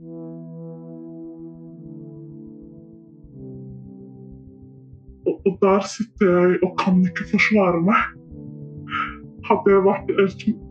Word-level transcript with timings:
Og, 0.00 0.06
og 5.46 5.52
der 5.60 5.80
sitter 5.94 6.26
jeg 6.40 6.50
og 6.64 6.70
kan 6.80 6.94
ikke 7.04 7.24
forsvare 7.34 7.80
meg. 7.84 8.02
Hadde 9.50 9.68
jeg 9.74 9.82
vært 9.84 10.08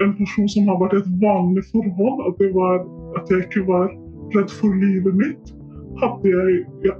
en 0.01 0.13
person 0.17 0.49
som 0.49 0.65
har 0.71 0.77
vært 0.81 0.95
i 0.97 1.01
et 1.03 1.11
vanlig 1.21 1.63
forhold, 1.69 2.17
at, 2.25 2.41
var, 2.55 2.77
at, 3.19 3.25
jeg 3.29 3.39
ikke 3.45 3.63
var 3.69 3.85
redd 4.33 4.49
for 4.49 4.69
livet 4.81 5.13
mitt, 5.21 5.45
hadde 6.01 6.25
jeg 6.33 6.49
ja, 6.87 6.93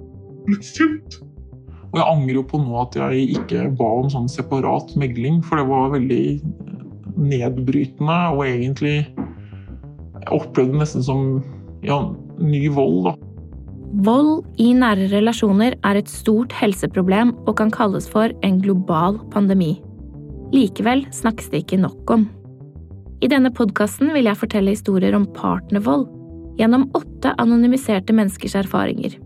blitt 0.45 0.65
sint. 0.69 1.11
Og 1.89 1.95
jeg 1.97 2.05
angrer 2.05 2.37
jo 2.37 2.45
på 2.45 2.61
nå 2.61 2.73
at 2.83 2.93
jeg 2.99 3.13
ikke 3.39 3.59
ba 3.79 3.89
om 4.03 4.09
sånn 4.13 4.29
separat 4.29 4.93
megling, 5.01 5.41
for 5.41 5.57
det 5.57 5.65
var 5.71 5.95
veldig 5.97 6.25
nedbrytende 7.19 8.19
og 8.35 8.41
egentlig 8.45 9.09
Jeg 10.19 10.35
opplevde 10.35 10.75
det 10.75 10.81
nesten 10.83 11.03
som 11.03 11.19
ja, 11.85 11.99
ny 12.39 12.67
vold, 12.73 13.03
da. 13.09 13.15
Vold 14.05 14.45
i 14.61 14.69
nære 14.77 15.07
relasjoner 15.09 15.73
er 15.81 15.97
et 15.97 16.09
stort 16.11 16.53
helseproblem 16.53 17.31
og 17.47 17.55
kan 17.57 17.71
kalles 17.73 18.05
for 18.09 18.29
en 18.45 18.59
global 18.61 19.17
pandemi. 19.33 19.79
Likevel 20.53 21.07
snakkes 21.13 21.49
det 21.49 21.63
ikke 21.63 21.81
nok 21.81 22.13
om. 22.13 22.27
I 23.19 23.29
denne 23.31 23.51
podkasten 23.51 24.13
vil 24.15 24.29
jeg 24.29 24.39
fortelle 24.39 24.75
historier 24.75 25.17
om 25.17 25.25
partnervold 25.35 26.05
gjennom 26.59 26.87
åtte 26.97 27.33
anonymiserte 27.41 28.13
menneskers 28.15 28.55
erfaringer. 28.61 29.17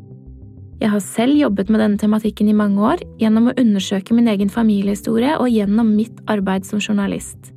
Jeg 0.82 0.92
har 0.92 1.04
selv 1.04 1.38
jobbet 1.38 1.70
med 1.72 1.80
denne 1.80 2.00
tematikken 2.02 2.50
i 2.52 2.56
mange 2.58 2.82
år 2.84 3.04
gjennom 3.22 3.50
å 3.50 3.58
undersøke 3.60 4.16
min 4.16 4.28
egen 4.32 4.50
familiehistorie 4.52 5.38
og 5.38 5.52
gjennom 5.52 5.94
mitt 5.96 6.18
arbeid 6.32 6.66
som 6.68 6.82
journalist. 6.82 7.54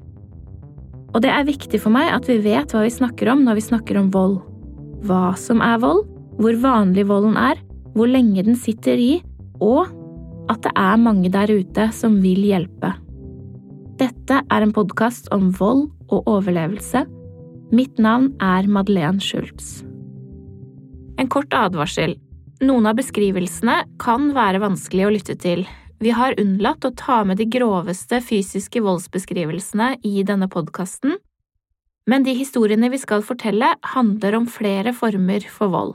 Og 1.15 1.23
det 1.25 1.33
er 1.33 1.49
viktig 1.49 1.81
for 1.81 1.95
meg 1.95 2.13
at 2.13 2.29
vi 2.29 2.37
vet 2.45 2.71
hva 2.75 2.85
vi 2.85 2.93
snakker 2.93 3.33
om 3.33 3.43
når 3.47 3.59
vi 3.59 3.67
snakker 3.71 3.99
om 3.99 4.13
vold. 4.15 4.37
Hva 5.05 5.35
som 5.37 5.61
er 5.65 5.81
vold, 5.83 6.05
hvor 6.41 6.57
vanlig 6.63 7.07
volden 7.09 7.37
er, 7.37 7.61
hvor 7.97 8.09
lenge 8.09 8.45
den 8.47 8.57
sitter 8.57 9.01
i, 9.01 9.13
og 9.61 9.89
at 10.53 10.63
det 10.65 10.73
er 10.79 11.01
mange 11.01 11.31
der 11.33 11.51
ute 11.51 11.89
som 11.97 12.21
vil 12.23 12.45
hjelpe. 12.47 12.93
Dette 14.01 14.43
er 14.53 14.63
en 14.63 14.75
podkast 14.77 15.31
om 15.33 15.49
vold 15.57 15.87
og 16.13 16.29
overlevelse. 16.29 17.07
Mitt 17.75 17.99
navn 17.99 18.31
er 18.45 18.69
Madeleine 18.69 19.23
Schultz. 19.25 19.81
En 21.17 21.31
kort 21.33 21.55
advarsel. 21.57 22.15
Noen 22.61 22.89
av 22.89 22.99
beskrivelsene 23.01 23.83
kan 24.01 24.31
være 24.37 24.61
vanskelig 24.63 25.07
å 25.07 25.15
lytte 25.17 25.37
til. 25.41 25.65
Vi 26.01 26.13
har 26.13 26.37
unnlatt 26.41 26.85
å 26.85 26.93
ta 26.93 27.23
med 27.25 27.41
de 27.41 27.47
groveste 27.49 28.21
fysiske 28.21 28.83
voldsbeskrivelsene 28.85 29.95
i 30.05 30.21
denne 30.29 30.49
podkasten, 30.53 31.17
men 32.07 32.27
de 32.27 32.35
historiene 32.39 32.91
vi 32.93 33.01
skal 33.03 33.25
fortelle, 33.27 33.73
handler 33.95 34.39
om 34.39 34.47
flere 34.51 34.95
former 34.95 35.47
for 35.51 35.73
vold. 35.73 35.95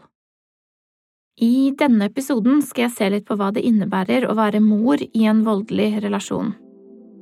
I 1.41 1.71
denne 1.79 2.09
episoden 2.11 2.59
skal 2.61 2.85
jeg 2.85 2.95
se 2.97 3.07
litt 3.09 3.25
på 3.25 3.37
hva 3.39 3.49
det 3.55 3.63
innebærer 3.65 4.27
å 4.27 4.35
være 4.37 4.59
mor 4.61 5.01
i 5.01 5.25
en 5.25 5.45
voldelig 5.47 6.03
relasjon. 6.03 6.51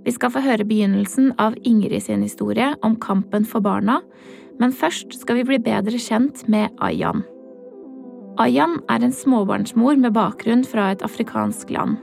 Vi 0.03 0.13
skal 0.15 0.33
få 0.33 0.41
høre 0.43 0.65
begynnelsen 0.67 1.33
av 1.39 1.55
Ingrid 1.67 2.03
sin 2.03 2.23
historie 2.25 2.71
om 2.83 2.97
kampen 2.99 3.45
for 3.47 3.63
barna, 3.63 3.99
men 4.59 4.75
først 4.75 5.13
skal 5.21 5.39
vi 5.39 5.47
bli 5.51 5.59
bedre 5.63 5.99
kjent 6.01 6.47
med 6.51 6.73
Ayan. 6.83 7.23
Ayan 8.39 8.77
er 8.89 9.03
en 9.03 9.15
småbarnsmor 9.15 9.99
med 9.99 10.15
bakgrunn 10.15 10.63
fra 10.67 10.89
et 10.93 11.03
afrikansk 11.05 11.71
land. 11.75 11.99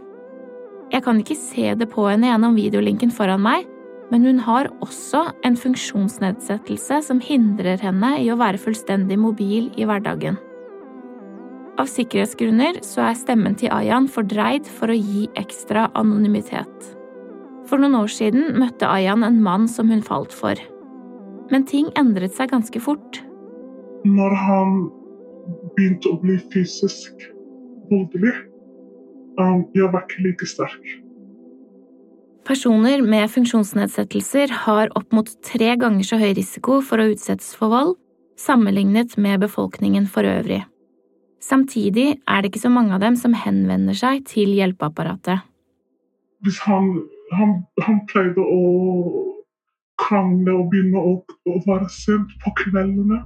Jeg 0.92 1.02
kan 1.02 1.18
ikke 1.18 1.36
se 1.36 1.72
det 1.74 1.88
på 1.90 2.04
henne 2.06 2.28
gjennom 2.30 2.56
videolinken 2.56 3.10
foran 3.12 3.42
meg, 3.42 3.64
men 4.12 4.26
hun 4.26 4.38
har 4.46 4.68
også 4.84 5.22
en 5.46 5.56
funksjonsnedsettelse 5.58 7.00
som 7.08 7.22
hindrer 7.22 7.80
henne 7.82 8.12
i 8.22 8.28
å 8.30 8.38
være 8.38 8.60
fullstendig 8.62 9.18
mobil 9.18 9.70
i 9.76 9.86
hverdagen. 9.88 10.38
Av 11.76 11.88
sikkerhetsgrunner 11.92 12.80
så 12.86 13.02
er 13.10 13.18
stemmen 13.18 13.56
til 13.58 13.72
Ayan 13.74 14.06
fordreid 14.08 14.68
for 14.78 14.92
å 14.92 14.96
gi 14.96 15.26
ekstra 15.36 15.90
anonymitet. 15.98 16.92
For 17.68 17.82
noen 17.82 17.98
år 17.98 18.12
siden 18.14 18.54
møtte 18.60 18.88
Ayan 18.88 19.26
en 19.26 19.42
mann 19.44 19.66
som 19.68 19.90
hun 19.92 20.04
falt 20.06 20.32
for. 20.32 20.56
Men 21.50 21.66
ting 21.68 21.90
endret 21.98 22.34
seg 22.38 22.52
ganske 22.54 22.80
fort. 22.82 23.20
Når 24.06 24.36
han 24.46 24.76
begynte 25.74 26.14
å 26.14 26.20
bli 26.22 26.38
fysisk 26.54 27.26
voldelig, 27.90 28.32
jeg 29.36 29.90
var 29.92 30.06
ikke 30.06 30.24
like 30.24 30.48
sterk. 30.48 30.94
Personer 32.46 33.02
med 33.02 33.26
funksjonsnedsettelser 33.34 34.52
har 34.62 34.92
opp 34.94 35.10
mot 35.16 35.30
tre 35.42 35.72
ganger 35.80 36.06
så 36.06 36.18
høy 36.20 36.30
risiko 36.38 36.78
for 36.78 37.02
å 37.02 37.08
utsettes 37.10 37.56
for 37.58 37.72
vold 37.72 37.96
sammenlignet 38.38 39.16
med 39.18 39.40
befolkningen 39.42 40.06
for 40.06 40.28
øvrig. 40.30 40.60
Samtidig 41.42 42.20
er 42.22 42.42
det 42.42 42.52
ikke 42.52 42.62
så 42.62 42.70
mange 42.70 42.94
av 42.94 43.02
dem 43.02 43.16
som 43.18 43.34
henvender 43.34 43.96
seg 43.98 44.22
til 44.30 44.52
hjelpeapparatet. 44.54 45.42
Hvis 46.46 46.60
han, 46.68 46.92
han, 47.34 47.56
han 47.82 47.98
pleide 48.12 48.44
å 48.44 48.62
krangle 49.98 50.54
og 50.54 50.70
begynne 50.70 51.02
å, 51.02 51.16
å 51.50 51.56
være 51.66 51.88
sint 51.90 52.30
på 52.44 52.52
kveldene, 52.62 53.24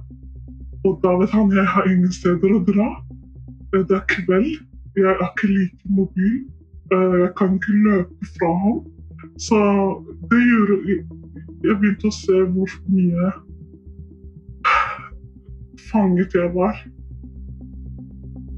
og 0.81 0.97
da 1.03 1.13
vet 1.19 1.35
han 1.35 1.53
jeg 1.53 1.67
har 1.75 1.89
ingen 1.91 2.13
steder 2.15 2.55
å 2.57 2.63
dra. 2.65 2.87
Det 3.75 3.83
er 3.85 4.05
kveld, 4.09 4.55
jeg 4.97 5.11
er 5.13 5.21
ikke 5.27 5.51
like 5.51 5.93
mobil, 5.93 6.39
eh, 6.89 7.17
jeg 7.21 7.31
kan 7.37 7.53
ikke 7.59 7.77
løpe 7.85 8.31
fra 8.39 8.49
ham. 8.63 8.81
Så 9.41 9.57
det 10.29 10.41
gjorde 10.45 10.75
Jeg 11.61 11.77
begynte 11.77 12.09
å 12.09 12.13
se 12.13 12.41
hvor 12.53 12.73
mye 12.89 13.31
fanget 15.91 16.35
jeg 16.37 16.49
var. 16.55 16.77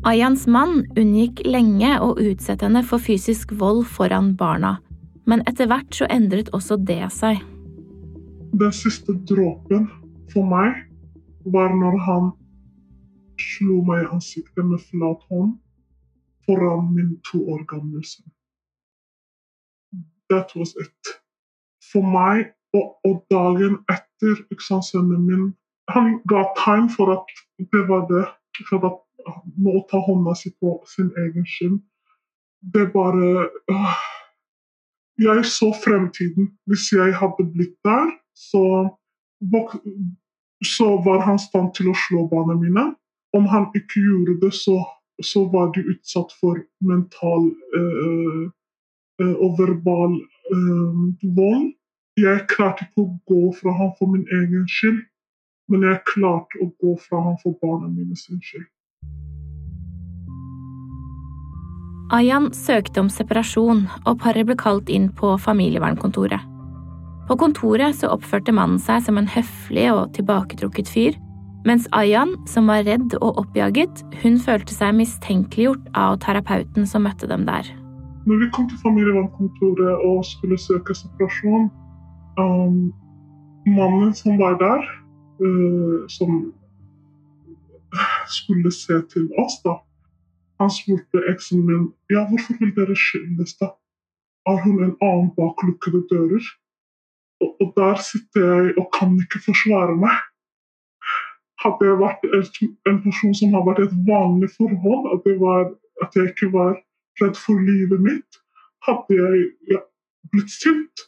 Ayans 0.08 0.44
mann 0.52 0.82
unngikk 1.00 1.42
lenge 1.48 1.94
å 2.04 2.10
utsette 2.20 2.68
henne 2.68 2.84
for 2.88 3.00
fysisk 3.00 3.54
vold 3.60 3.86
foran 3.88 4.34
barna, 4.40 4.78
men 5.28 5.44
etter 5.48 5.70
hvert 5.72 5.96
så 5.96 6.08
endret 6.12 6.52
også 6.56 6.78
det 6.90 7.02
seg. 7.16 7.40
Den 8.60 8.76
siste 8.76 9.16
dråpen 9.30 9.88
for 10.34 10.48
meg 10.48 10.84
var 11.56 11.72
når 11.80 12.00
han 12.08 12.30
slo 13.40 13.80
meg 13.88 14.04
i 14.04 14.12
ansiktet 14.18 14.68
med 14.68 14.84
flat 14.92 15.24
hånd 15.32 15.56
foran 16.48 16.92
min 16.92 17.16
to 17.32 17.40
år 17.56 17.64
gamle 17.72 18.04
sønn. 18.04 18.33
That. 20.34 21.14
For 21.92 22.02
meg, 22.02 22.54
og, 22.74 22.98
og 23.06 23.26
dagen 23.32 23.78
etter 23.92 24.42
sønnen 24.82 25.26
min 25.28 25.52
Han 25.92 26.22
ga 26.32 26.46
tegn 26.58 26.90
for 26.90 27.12
at 27.12 27.34
det 27.60 27.84
var 27.90 28.08
det. 28.08 28.26
For 28.70 28.80
at 28.88 29.00
nå 29.58 29.84
ta 29.90 30.00
hånda 30.00 30.36
si 30.36 30.52
på 30.62 30.78
sin 30.88 31.12
egen 31.18 31.46
skinn. 31.46 31.82
Det 32.74 32.92
bare 32.94 33.50
øh. 33.72 33.96
Jeg 35.18 35.46
så 35.46 35.70
fremtiden. 35.86 36.58
Hvis 36.66 36.92
jeg 36.92 37.16
hadde 37.18 37.46
blitt 37.54 37.78
der, 37.86 38.10
så, 38.36 38.64
så 40.76 40.88
var 41.06 41.20
han 41.28 41.36
i 41.36 41.46
stand 41.48 41.70
til 41.78 41.92
å 41.92 42.00
slå 42.08 42.26
barna 42.32 42.56
mine. 42.58 42.86
Om 43.38 43.46
han 43.46 43.68
ikke 43.78 44.02
gjorde 44.02 44.40
det, 44.42 44.54
så, 44.58 44.80
så 45.22 45.46
var 45.54 45.70
de 45.76 45.86
utsatt 45.94 46.34
for 46.40 46.58
mental 46.82 47.52
øh, 47.78 48.50
og 49.22 49.58
verbal 49.60 50.20
vold. 51.38 51.72
Jeg 52.20 52.46
klarte 52.50 52.86
ikke 52.86 53.04
å 53.04 53.12
gå 53.30 53.42
fra 53.58 53.74
ham 53.74 53.92
for 53.98 54.14
min 54.14 54.26
egen 54.30 54.68
skyld, 54.70 55.02
men 55.72 55.86
jeg 55.88 56.04
klarte 56.12 56.62
å 56.62 56.70
gå 56.82 56.94
fra 57.02 57.24
ham 57.26 57.38
for 57.42 57.58
barna 57.62 57.90
mine 57.90 58.18
sin 58.18 58.42
skyld. 58.44 58.70
Ayan 62.14 62.52
søkte 62.54 63.02
om 63.02 63.10
separasjon, 63.10 63.88
og 64.06 64.20
paret 64.22 64.46
ble 64.46 64.58
kalt 64.60 64.90
inn 64.94 65.08
på 65.18 65.34
familievernkontoret. 65.42 66.46
På 67.26 67.38
kontoret 67.40 67.96
så 67.98 68.12
oppførte 68.14 68.54
mannen 68.54 68.78
seg 68.84 69.02
som 69.06 69.18
en 69.18 69.30
høflig 69.32 69.88
og 69.96 70.12
tilbaketrukket 70.14 70.92
fyr, 70.92 71.18
mens 71.66 71.88
Ayan, 71.96 72.36
som 72.46 72.68
var 72.70 72.84
redd 72.86 73.16
og 73.22 73.40
oppjaget, 73.42 74.04
hun 74.22 74.36
følte 74.38 74.76
seg 74.76 74.94
mistenkeliggjort 75.00 75.88
av 75.98 76.20
terapeuten 76.22 76.86
som 76.86 77.08
møtte 77.08 77.32
dem 77.32 77.48
der. 77.48 77.72
Når 78.26 78.36
vi 78.40 78.52
kom 78.56 78.70
til 78.70 78.80
familievernkontoret 78.86 79.94
og 80.08 80.26
skulle 80.26 80.58
søke 80.58 80.96
separasjon, 80.96 81.66
um, 82.40 82.94
mannen 83.68 84.14
som 84.16 84.40
var 84.40 84.56
der, 84.66 84.82
uh, 85.46 86.08
som 86.08 86.54
skulle 88.38 88.72
se 88.72 89.02
til 89.14 89.26
oss, 89.44 89.60
da, 89.66 89.74
han 90.62 90.72
spurte 90.72 91.26
eksen 91.32 91.66
min 91.68 91.86
ja, 92.14 92.24
hvorfor 92.30 92.56
vil 92.60 92.72
dere 92.78 92.96
skilles, 92.96 93.56
da? 93.62 93.74
Har 94.48 94.60
hun 94.64 94.84
en 94.84 94.96
annen 95.08 95.32
bak 95.38 95.64
lukkede 95.68 96.04
dører? 96.12 96.46
Og, 97.44 97.50
og, 97.62 97.68
der 97.80 97.96
sitter 98.10 98.42
jeg 98.54 98.74
og 98.80 98.88
kan 98.98 99.16
ikke 99.24 99.40
forsvare 99.50 99.96
meg. 100.06 100.16
Hadde 101.64 101.88
jeg 101.90 102.00
vært 102.00 102.24
en 102.90 103.00
person 103.06 103.36
som 103.40 103.56
har 103.56 103.64
vært 103.68 103.84
i 103.84 103.88
et 103.90 104.00
vanlig 104.08 104.50
forhold, 104.58 105.04
at, 105.16 105.28
var, 105.44 105.72
at, 106.04 106.16
jeg 106.16 106.32
ikke 106.32 106.52
var 106.56 106.76
redd 107.22 107.38
for 107.40 107.60
livet 107.62 108.02
mitt, 108.02 108.40
hadde 108.88 109.18
jeg 109.22 109.48
ja, 109.72 109.82
blitt 110.32 110.52
sint. 110.54 111.08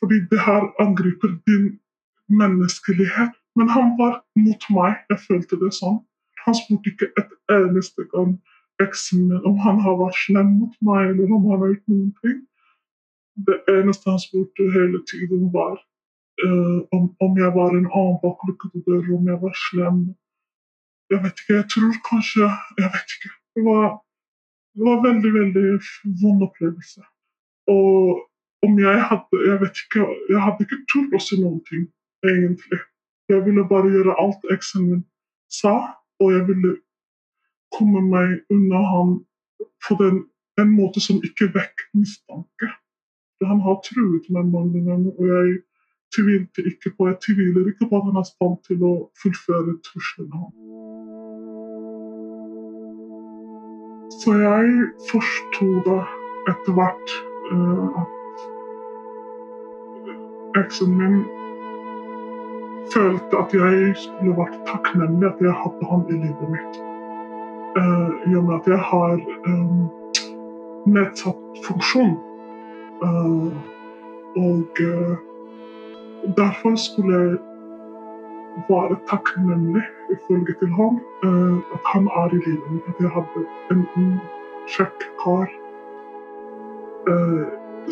Fordi 0.00 0.20
det 0.30 0.40
her 0.48 0.68
angriper 0.82 1.32
din 1.48 1.78
menneskelighet. 2.28 3.32
Men 3.56 3.68
han 3.68 3.94
var 4.00 4.20
mot 4.36 4.62
meg. 4.70 5.00
Jeg 5.10 5.20
følte 5.28 5.56
det 5.62 5.72
sånn. 5.74 6.02
Han 6.44 6.54
spurte 6.54 6.92
ikke 6.92 7.08
et 7.20 7.32
eneste 7.50 8.04
gang 8.12 8.36
eksen 8.84 9.28
min 9.28 9.46
om 9.48 9.56
han 9.64 9.80
har 9.80 9.96
vært 10.00 10.18
slem 10.20 10.52
mot 10.60 10.74
meg, 10.88 11.10
eller 11.12 11.32
om 11.32 11.48
han 11.50 11.62
har 11.62 11.72
gjort 11.72 11.92
noen 11.92 12.12
ting. 12.22 12.38
Det 13.48 13.56
eneste 13.72 14.10
han 14.10 14.22
spurte 14.22 14.68
hele 14.76 15.00
tiden, 15.10 15.48
var 15.54 15.76
uh, 16.44 16.80
om, 16.96 17.08
om, 17.24 17.38
jeg 17.40 17.52
var 17.56 17.72
en 17.72 17.88
annen 17.88 18.20
bak 18.22 18.44
lukkede 18.48 18.84
dører, 18.86 19.10
om 19.16 19.28
jeg 19.32 19.40
var 19.42 19.58
slem. 19.66 20.00
Jeg 21.12 21.22
vet 21.24 21.40
ikke, 21.42 21.58
jeg 21.60 21.68
tror 21.70 21.98
kanskje 22.10 22.46
Jeg 22.82 22.88
vet 22.94 23.16
ikke. 23.16 23.32
Det 23.54 23.62
var, 23.64 23.84
det 24.76 24.84
var 24.84 25.02
veldig, 25.08 25.32
veldig 25.40 25.66
vond 26.22 26.42
opplevelse. 26.46 27.02
Og 27.72 28.22
om 28.66 28.78
jeg 28.78 29.02
hadde 29.10 29.42
Jeg 29.46 29.60
vet 29.60 29.78
ikke, 29.84 30.06
jeg 30.28 30.40
hadde 30.44 30.64
ikke 30.64 30.82
turt 30.92 31.14
å 31.16 31.20
si 31.22 31.38
noen 31.40 31.60
ting, 31.70 31.86
egentlig. 32.24 32.80
Jeg 33.28 33.44
ville 33.46 33.64
bare 33.68 33.90
gjøre 33.90 34.18
alt 34.22 34.50
eksen 34.54 34.88
min 34.90 35.04
sa, 35.50 35.74
og 36.20 36.32
jeg 36.34 36.46
ville 36.50 36.76
komme 37.76 38.02
meg 38.06 38.36
unna 38.52 38.82
han 38.92 39.14
på 39.86 39.96
den, 40.02 40.24
en 40.60 40.72
måte 40.72 41.00
som 41.04 41.20
ikke 41.24 41.50
vekker 41.54 41.88
mistanke. 42.00 42.68
Han 43.44 43.60
har 43.60 43.80
truet 43.84 44.28
meg 44.32 44.48
mange 44.52 44.80
ganger, 44.84 45.12
og 45.12 45.24
jeg 45.32 45.58
tvilte 46.16 46.64
ikke 46.70 46.94
på 46.96 47.08
jeg 47.10 47.18
tviler 47.26 47.68
ikke 47.72 47.88
på 47.90 47.98
at 47.98 48.08
han 48.08 48.20
er 48.22 48.28
stand 48.28 48.56
til 48.68 48.84
å 48.86 48.94
fullføre 49.20 49.76
truslene 49.88 50.40
hans. 50.40 51.25
Så 54.16 54.32
jeg 54.32 54.68
forsto 55.10 55.66
da 55.84 55.96
etter 56.48 56.72
hvert 56.76 57.10
uh, 57.52 58.00
at 58.00 58.12
eksen 60.62 60.94
min 60.96 61.18
følte 62.94 63.40
at 63.42 63.52
jeg 63.54 63.92
skulle 64.00 64.36
vært 64.38 64.56
takknemlig 64.70 65.28
at 65.28 65.42
jeg 65.44 65.56
hadde 65.62 65.90
han 65.90 66.06
i 66.08 66.16
livet 66.22 66.48
mitt. 66.54 66.78
Uh, 67.76 68.08
I 68.30 68.36
og 68.40 68.44
med 68.46 68.54
at 68.56 68.70
jeg 68.72 68.80
har 68.92 69.20
um, 69.50 69.84
nedsatt 70.86 71.60
funksjon. 71.66 72.16
Uh, 73.04 73.52
og 74.36 74.80
derfor 76.36 76.76
skulle 76.80 77.18
jeg 77.18 77.36
være 78.68 78.96
takknemlig, 79.10 79.82
ifølge 80.10 80.54
til 80.60 80.72
ham, 80.78 81.00
at 81.74 81.82
han 81.92 82.08
er 82.22 82.34
i 82.34 82.40
livet 82.46 82.72
mitt. 82.72 82.88
At 82.88 83.00
jeg 83.00 83.10
hadde 83.16 83.44
en, 83.70 84.20
kjekk 84.66 85.04
kar 85.22 85.46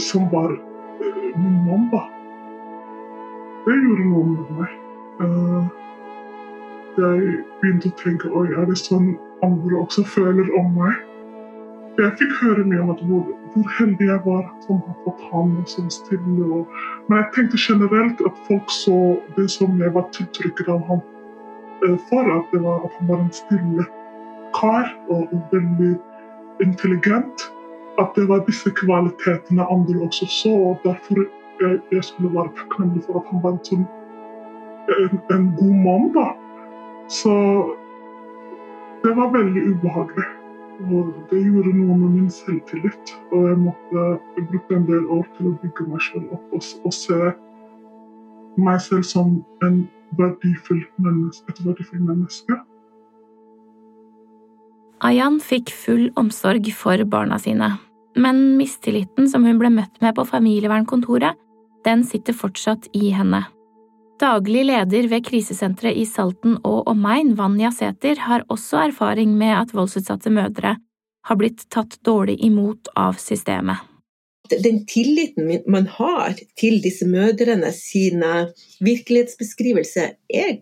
som 0.02 0.26
var 0.32 0.50
min 1.36 1.58
mann, 1.66 1.86
da. 1.92 2.00
Det 3.66 3.76
gjorde 3.78 4.08
noe 4.10 4.24
med 4.32 4.50
meg. 4.58 4.72
jeg 6.98 7.38
begynte 7.60 7.90
å 7.92 7.98
tenke 8.02 8.32
oi, 8.34 8.48
er 8.58 8.66
det 8.68 8.76
sånn 8.80 9.14
andre 9.46 9.78
også 9.84 10.04
føler 10.16 10.50
om 10.58 10.74
meg. 10.78 10.98
Jeg 11.94 12.10
fikk 12.18 12.32
høre 12.40 12.64
mye 12.66 12.82
om 12.82 12.88
hvor, 13.06 13.26
hvor, 13.54 13.66
heldig 13.78 14.08
jeg 14.08 14.22
var 14.24 14.46
som 14.64 14.80
har 14.82 14.96
fått 15.04 15.20
han 15.30 15.52
som 15.70 15.90
stille. 15.94 16.46
Og, 16.56 16.72
men 17.06 17.20
jeg 17.20 17.28
tenkte 17.36 17.60
generelt 17.62 18.24
at 18.26 18.40
folk 18.48 18.72
så 18.74 18.96
det 19.36 19.46
som 19.54 19.78
jeg 19.78 19.94
var 19.94 20.08
tiltrykket 20.16 20.72
av 20.74 20.82
ham 20.88 21.04
eh, 21.86 21.94
for. 22.08 22.32
At, 22.34 22.50
det 22.50 22.64
var, 22.66 22.82
at 22.88 22.98
han 22.98 23.12
var 23.12 23.22
en 23.22 23.30
stille 23.38 23.86
kar 24.58 24.90
og, 25.06 25.30
veldig 25.54 25.94
intelligent. 26.66 27.46
At 28.02 28.10
det 28.18 28.26
var 28.26 28.42
disse 28.50 28.74
kvalitetene 28.74 29.70
andre 29.70 30.02
også 30.02 30.26
så. 30.40 30.58
og 30.72 30.82
Derfor 30.82 31.22
jeg, 31.62 31.78
jeg 31.94 32.04
skulle 32.10 32.34
være 32.34 32.56
takknemlig 32.58 33.06
for 33.06 33.22
at 33.22 33.30
han 33.30 33.46
var 33.46 33.54
en, 33.54 33.64
sånn, 33.70 33.86
en, 34.98 35.20
en 35.30 35.50
god 35.62 35.76
mann. 35.86 36.10
Så 37.06 37.34
det 39.06 39.14
var 39.14 39.30
veldig 39.30 39.70
ubehagelig. 39.76 40.32
Og 40.82 41.14
det 41.30 41.40
gjorde 41.44 41.72
noe 41.76 41.96
med 41.98 42.10
min 42.18 42.30
selvtillit. 42.30 43.14
Og 43.32 43.48
jeg 43.48 43.58
måtte 43.62 44.04
bruke 44.50 44.76
en 44.76 44.86
del 44.88 45.06
år 45.06 45.26
til 45.36 45.50
å 45.50 45.56
bygge 45.62 45.88
meg 45.88 46.02
selv 46.02 46.36
opp 46.36 46.54
og, 46.58 46.70
og 46.84 46.94
se 46.94 47.20
meg 48.64 48.80
selv 48.82 49.06
som 49.06 49.38
verdifull 50.18 50.84
menneske, 51.02 51.50
et 51.50 51.64
verdifullt 51.64 52.06
menneske. 52.06 52.58
Ayan 55.04 55.40
fikk 55.42 55.72
full 55.74 56.06
omsorg 56.20 56.70
for 56.72 57.02
barna 57.10 57.38
sine, 57.42 57.74
men 58.16 58.54
mistilliten 58.58 59.28
som 59.28 59.44
hun 59.44 59.58
ble 59.60 59.72
møtt 59.74 60.00
med 60.00 60.14
på 60.16 60.24
familievernkontoret, 60.28 61.36
den 61.84 62.06
sitter 62.08 62.36
fortsatt 62.36 62.88
i 62.96 63.10
henne. 63.12 63.42
Daglig 64.24 64.62
leder 64.64 65.04
ved 65.10 65.26
krisesenteret 65.26 65.98
i 66.00 66.04
Salten 66.08 66.54
og 66.64 66.86
omegn, 66.88 67.34
Vanja 67.36 67.68
Sæther, 67.74 68.16
har 68.24 68.46
også 68.48 68.78
erfaring 68.86 69.34
med 69.36 69.52
at 69.52 69.74
voldsutsatte 69.76 70.32
mødre 70.32 70.78
har 71.28 71.36
blitt 71.36 71.66
tatt 71.68 71.98
dårlig 72.08 72.38
imot 72.46 72.88
av 72.96 73.18
systemet. 73.20 73.82
Den 74.48 74.82
tilliten 74.88 75.50
man 75.68 75.90
har 75.98 76.38
til 76.56 76.80
disse 76.84 77.04
mødrene 77.08 77.68
sine 77.76 78.30
virkelighetsbeskrivelser, 78.84 80.16
er 80.32 80.56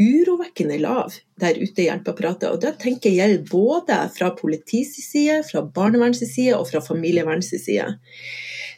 urovekkende 0.00 0.78
lav 0.80 1.12
der 1.40 1.58
ute 1.60 1.82
i 1.84 1.88
hjelpeapparatet. 1.88 2.48
Og 2.50 2.62
det 2.62 2.78
tenker 2.82 3.12
jeg 3.12 3.20
gjelder 3.20 3.50
både 3.50 3.98
fra 4.16 4.30
politiets 4.38 4.96
side, 5.04 5.42
fra 5.50 5.62
barnevernets 5.62 6.24
side 6.24 6.56
og 6.56 6.68
fra 6.70 6.82
familievernets 6.84 7.52
side. 7.60 7.90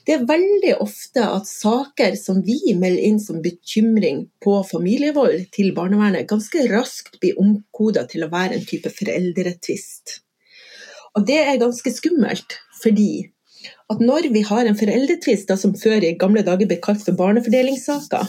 Det 0.02 0.16
er 0.16 0.24
veldig 0.26 0.72
ofte 0.82 1.22
at 1.22 1.46
saker 1.46 2.16
som 2.18 2.40
vi 2.42 2.74
melder 2.74 3.04
inn 3.06 3.20
som 3.22 3.38
bekymring 3.44 4.24
på 4.42 4.56
familievold 4.66 5.44
til 5.54 5.70
barnevernet, 5.76 6.26
ganske 6.30 6.64
raskt 6.72 7.20
blir 7.22 7.38
omkoda 7.38 8.08
til 8.10 8.26
å 8.26 8.30
være 8.32 8.58
en 8.58 8.66
type 8.66 8.90
foreldretvist. 8.90 10.18
Og 11.14 11.28
det 11.28 11.38
er 11.44 11.60
ganske 11.62 11.92
skummelt, 11.94 12.58
fordi 12.82 13.28
at 13.92 14.00
når 14.02 14.32
vi 14.34 14.42
har 14.48 14.66
en 14.66 14.78
foreldretvist, 14.78 15.52
som 15.60 15.76
før 15.78 16.02
i 16.02 16.16
gamle 16.18 16.42
dager 16.46 16.66
ble 16.66 16.80
kalt 16.82 17.04
for 17.04 17.14
barnefordelingssaker, 17.18 18.26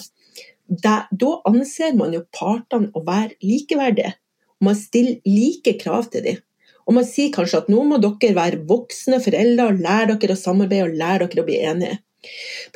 da, 0.82 1.04
da 1.12 1.36
anser 1.50 1.94
man 1.98 2.16
jo 2.16 2.24
partene 2.34 2.92
å 2.96 3.04
være 3.06 3.38
likeverdige. 3.44 4.16
Man 4.64 4.78
stiller 4.80 5.20
like 5.28 5.76
krav 5.82 6.10
til 6.14 6.26
dem. 6.26 6.42
Og 6.88 6.98
man 6.98 7.06
sier 7.08 7.32
kanskje 7.36 7.62
at 7.64 7.70
nå 7.72 7.84
må 7.88 8.00
dere 8.04 8.36
være 8.36 8.64
voksne 8.68 9.22
foreldre 9.24 9.70
og 9.70 9.84
lære 9.84 10.18
dere 10.20 10.36
å 10.36 10.40
samarbeide 10.40 10.90
og 10.90 10.98
lære 11.00 11.30
dere 11.30 11.44
å 11.44 11.48
bli 11.48 11.60
enige. 11.64 12.00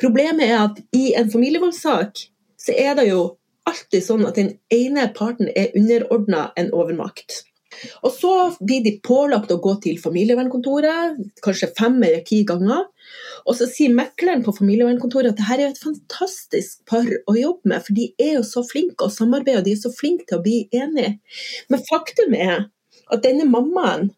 Problemet 0.00 0.48
er 0.48 0.62
at 0.62 0.80
i 0.96 1.10
en 1.16 1.28
familievoldssak 1.32 2.24
så 2.60 2.76
er 2.76 2.96
det 2.98 3.08
jo 3.10 3.22
alltid 3.68 4.04
sånn 4.04 4.24
at 4.28 4.38
den 4.40 4.54
ene 4.72 5.08
parten 5.16 5.50
er 5.52 5.74
underordna 5.76 6.48
en 6.56 6.72
overmakt. 6.76 7.42
Og 8.02 8.10
så 8.14 8.32
blir 8.64 8.82
de 8.84 8.96
pålagt 9.04 9.52
å 9.52 9.60
gå 9.62 9.74
til 9.84 9.98
familievernkontoret, 10.02 11.18
kanskje 11.44 11.70
fem 11.78 11.98
eller 12.00 12.24
ti 12.26 12.40
ganger. 12.48 12.88
Og 13.48 13.56
så 13.56 13.66
sier 13.70 13.94
mekleren 13.96 14.42
på 14.44 14.52
familievernkontoret 14.58 15.32
at 15.32 15.40
dette 15.40 15.56
er 15.56 15.70
et 15.70 15.80
fantastisk 15.80 16.82
par 16.88 17.08
å 17.08 17.36
jobbe 17.36 17.72
med, 17.72 17.80
for 17.86 17.96
de 17.96 18.10
er 18.20 18.34
jo 18.36 18.44
så 18.44 18.62
flinke 18.68 19.06
å 19.06 19.12
samarbeide, 19.12 19.62
og 19.62 19.66
de 19.68 19.72
er 19.72 19.80
så 19.80 19.92
flinke 19.94 20.28
til 20.28 20.36
å 20.38 20.44
bli 20.44 20.58
enige. 20.76 21.14
Men 21.72 21.84
faktum 21.88 22.36
er 22.36 22.68
at 23.08 23.24
denne 23.24 23.48
mammaen, 23.48 24.10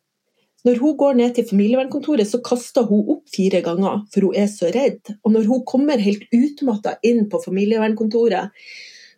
når 0.67 0.81
hun 0.83 0.97
går 1.01 1.17
ned 1.17 1.37
til 1.37 1.47
familievernkontoret, 1.49 2.29
så 2.29 2.43
kaster 2.45 2.85
hun 2.91 3.07
opp 3.15 3.31
fire 3.33 3.63
ganger, 3.65 4.03
for 4.13 4.27
hun 4.27 4.37
er 4.43 4.51
så 4.51 4.69
redd. 4.75 5.15
Og 5.23 5.33
når 5.37 5.47
hun 5.49 5.63
kommer 5.69 6.03
helt 6.03 6.27
utmatta 6.37 6.99
inn 7.07 7.29
på 7.31 7.41
familievernkontoret, 7.47 8.51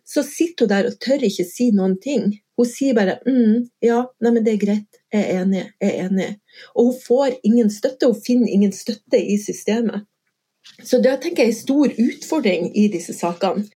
så 0.07 0.23
sitter 0.23 0.67
hun 0.67 0.71
der 0.71 0.91
og 0.91 0.99
tør 1.03 1.25
ikke 1.25 1.47
si 1.47 1.71
noen 1.75 1.97
ting. 2.03 2.29
Hun 2.59 2.69
sier 2.69 2.95
bare 2.95 3.17
mm, 3.25 3.65
ja, 3.83 4.03
nei, 4.21 4.31
men 4.31 4.43
det 4.45 4.53
er 4.53 4.61
greit, 4.61 5.02
jeg 5.13 5.23
er 5.23 5.43
enig, 5.43 5.63
jeg 5.81 5.91
er 5.91 6.07
enig. 6.07 6.29
Og 6.75 6.89
hun 6.89 6.97
får 7.07 7.37
ingen 7.45 7.69
støtte, 7.73 8.09
hun 8.09 8.25
finner 8.25 8.49
ingen 8.49 8.73
støtte 8.75 9.19
i 9.19 9.37
systemet. 9.41 10.07
Så 10.83 10.99
det 11.03 11.19
tenker 11.21 11.43
jeg 11.43 11.51
er 11.51 11.55
en 11.55 11.59
stor 11.59 11.97
utfordring 12.07 12.69
i 12.79 12.87
disse 12.91 13.15
sakene. 13.15 13.67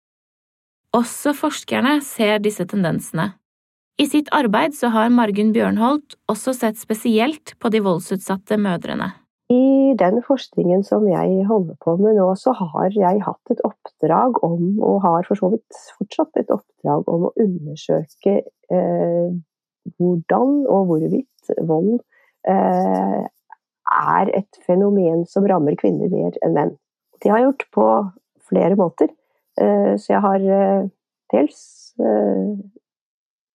Også 0.97 1.35
forskerne 1.37 1.99
ser 2.05 2.39
disse 2.41 2.65
tendensene. 2.69 3.35
I 4.01 4.07
sitt 4.09 4.29
arbeid 4.37 4.75
så 4.77 4.91
har 4.93 5.13
Margunn 5.13 5.55
Bjørnholt 5.57 6.19
også 6.31 6.53
sett 6.57 6.77
spesielt 6.81 7.55
på 7.61 7.73
de 7.73 7.81
voldsutsatte 7.85 8.59
mødrene. 8.61 9.15
I 9.53 9.95
den 9.99 10.19
forskningen 10.27 10.83
som 10.85 11.07
jeg 11.09 11.45
holder 11.47 11.77
på 11.85 11.95
med 12.01 12.19
nå, 12.19 12.27
så 12.37 12.53
har 12.59 12.91
jeg 12.93 13.23
hatt 13.23 13.53
et 13.55 13.63
oppdrag 13.65 14.41
om, 14.45 14.81
og 14.83 15.05
har 15.05 15.29
for 15.29 15.39
så 15.39 15.53
vidt 15.53 15.79
fortsatt 15.99 16.41
et 16.43 16.51
oppdrag 16.51 17.07
om 17.09 17.29
å 17.29 17.33
undersøke 17.45 18.41
eh, 18.43 19.37
hvordan 19.99 20.67
og 20.67 20.91
hvorvidt 20.91 21.57
vold 21.69 22.01
eh, 22.49 23.23
er 23.87 24.33
et 24.35 24.61
fenomen 24.67 25.25
som 25.31 25.47
rammer 25.47 25.77
kvinner 25.79 26.11
mer 26.11 26.37
enn 26.45 26.57
menn. 26.57 26.75
Det 27.23 27.31
har 27.31 27.41
jeg 27.41 27.51
gjort 27.51 27.67
på 27.77 27.87
flere 28.49 28.79
måter. 28.79 29.13
Eh, 29.61 29.95
så 29.99 30.17
jeg 30.17 30.23
har 30.25 30.47
eh, 30.59 30.89
dels 31.33 31.61
eh, 32.01 32.57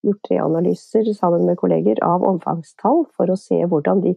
gjort 0.08 0.22
tre 0.28 0.40
analyser 0.42 1.12
sammen 1.14 1.46
med 1.46 1.60
kolleger 1.62 2.02
av 2.06 2.26
omfangstall 2.26 3.06
for 3.16 3.30
å 3.30 3.40
se 3.40 3.60
hvordan 3.70 4.02
de, 4.06 4.16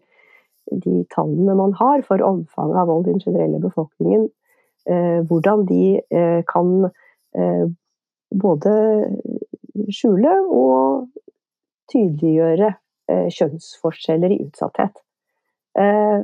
de 0.71 1.02
tallene 1.14 1.59
man 1.59 1.75
har 1.80 2.04
for 2.06 2.25
omfanget 2.25 2.80
av 2.80 2.88
vold 2.88 3.09
i 3.09 3.12
den 3.12 3.25
generelle 3.25 3.61
befolkningen, 3.61 4.28
eh, 4.88 5.21
hvordan 5.28 5.66
de 5.68 5.85
eh, 6.11 6.40
kan 6.50 6.90
både 8.30 8.73
skjule 9.90 10.30
og 10.54 11.09
tydeliggjøre 11.92 12.70
eh, 13.10 13.28
kjønnsforskjeller 13.34 14.34
i 14.34 14.40
utsatthet. 14.46 15.00
Eh, 15.78 16.22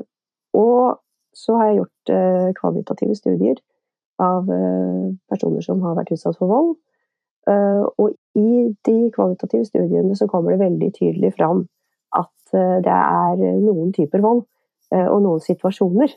og 0.56 1.00
så 1.36 1.56
har 1.58 1.70
jeg 1.70 1.80
gjort 1.80 2.12
eh, 2.14 2.48
kvalitative 2.58 3.16
studier 3.18 3.60
av 4.20 4.50
personer 5.32 5.64
som 5.64 5.78
har 5.80 5.94
vært 5.96 6.10
utsatt 6.12 6.36
for 6.36 6.50
vold. 6.50 6.74
Og 7.48 8.10
i 8.36 8.66
de 8.84 8.96
kvalitative 9.14 9.64
studiene 9.64 10.12
så 10.18 10.26
kommer 10.28 10.52
det 10.52 10.60
veldig 10.60 10.90
tydelig 10.92 11.30
fram 11.38 11.62
at 12.12 12.52
det 12.84 12.92
er 12.92 13.40
noen 13.62 13.94
typer 13.96 14.20
vold 14.20 14.42
og 14.92 15.22
noen 15.24 15.40
situasjoner 15.40 16.12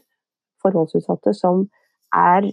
for 0.59 0.75
voldsutsatte 0.75 1.31
som 1.38 1.63
er 2.12 2.50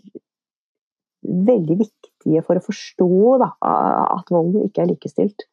veldig 1.27 1.81
viktige 1.83 2.45
for 2.47 2.61
å 2.61 2.65
forstå 2.65 3.11
da, 3.43 3.51
at 3.61 4.31
volden 4.31 4.69
ikke 4.69 4.85
er 4.85 4.93
likestilt. 4.93 5.51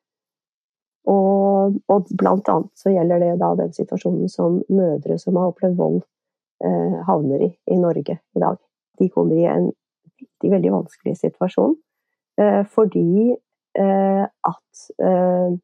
Og, 1.08 1.78
og, 1.88 2.10
blant 2.20 2.50
annet 2.52 2.72
så 2.76 2.92
gjelder 2.92 3.22
det 3.24 3.34
da 3.40 3.54
den 3.56 3.74
situasjonen 3.76 4.32
som 4.32 4.62
mødre 4.68 5.16
som 5.22 5.40
har 5.40 5.54
opplevd 5.54 5.78
vold, 5.80 6.02
eh, 6.66 6.98
havner 7.08 7.46
i 7.48 7.52
i 7.72 7.80
Norge 7.80 8.18
i 8.18 8.44
dag. 8.44 8.58
De 9.00 9.10
kommer 9.14 9.40
i 9.40 9.48
en 9.48 9.70
veldig, 10.18 10.52
veldig 10.56 10.74
vanskelig 10.74 11.16
situasjon 11.22 11.76
eh, 12.42 12.64
fordi 12.74 13.36
eh, 13.80 14.26
at 14.26 14.88
eh, 15.00 15.56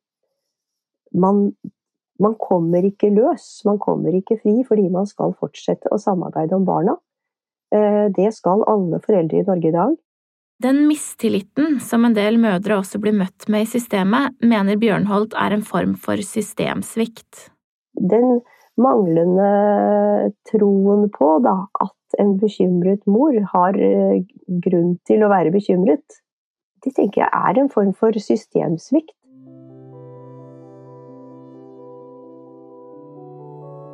man, 1.14 1.42
man 2.20 2.36
kommer 2.40 2.86
ikke 2.88 3.12
løs, 3.14 3.64
man 3.66 3.80
kommer 3.80 4.16
ikke 4.16 4.40
fri 4.42 4.62
fordi 4.68 4.88
man 4.90 5.10
skal 5.10 5.36
fortsette 5.40 5.92
å 5.92 6.02
samarbeide 6.02 6.56
om 6.56 6.66
barna. 6.66 6.98
Eh, 7.74 8.08
det 8.16 8.32
skal 8.38 8.66
alle 8.70 9.02
foreldre 9.04 9.42
i 9.42 9.48
Norge 9.48 9.70
i 9.70 9.76
dag. 9.76 9.96
Den 10.62 10.86
mistilliten 10.88 11.80
som 11.82 12.06
en 12.06 12.14
del 12.14 12.38
mødre 12.42 12.78
også 12.78 13.00
blir 13.02 13.16
møtt 13.18 13.48
med 13.52 13.66
i 13.66 13.72
systemet, 13.74 14.36
mener 14.44 14.78
Bjørnholt 14.80 15.34
er 15.40 15.56
en 15.56 15.66
form 15.66 15.96
for 16.00 16.22
systemsvikt. 16.22 17.50
Den 17.98 18.42
manglende 18.78 20.32
troen 20.50 21.10
på 21.14 21.32
da, 21.46 21.58
at 21.82 22.20
en 22.22 22.38
bekymret 22.42 23.02
mor 23.10 23.34
har 23.54 23.78
eh, 23.78 24.22
grunn 24.64 24.96
til 25.08 25.26
å 25.26 25.32
være 25.34 25.54
bekymret, 25.54 26.22
det 26.84 26.94
tenker 26.98 27.24
jeg 27.24 27.32
er 27.34 27.60
en 27.60 27.70
form 27.72 27.94
for 27.98 28.16
systemsvikt. 28.20 29.14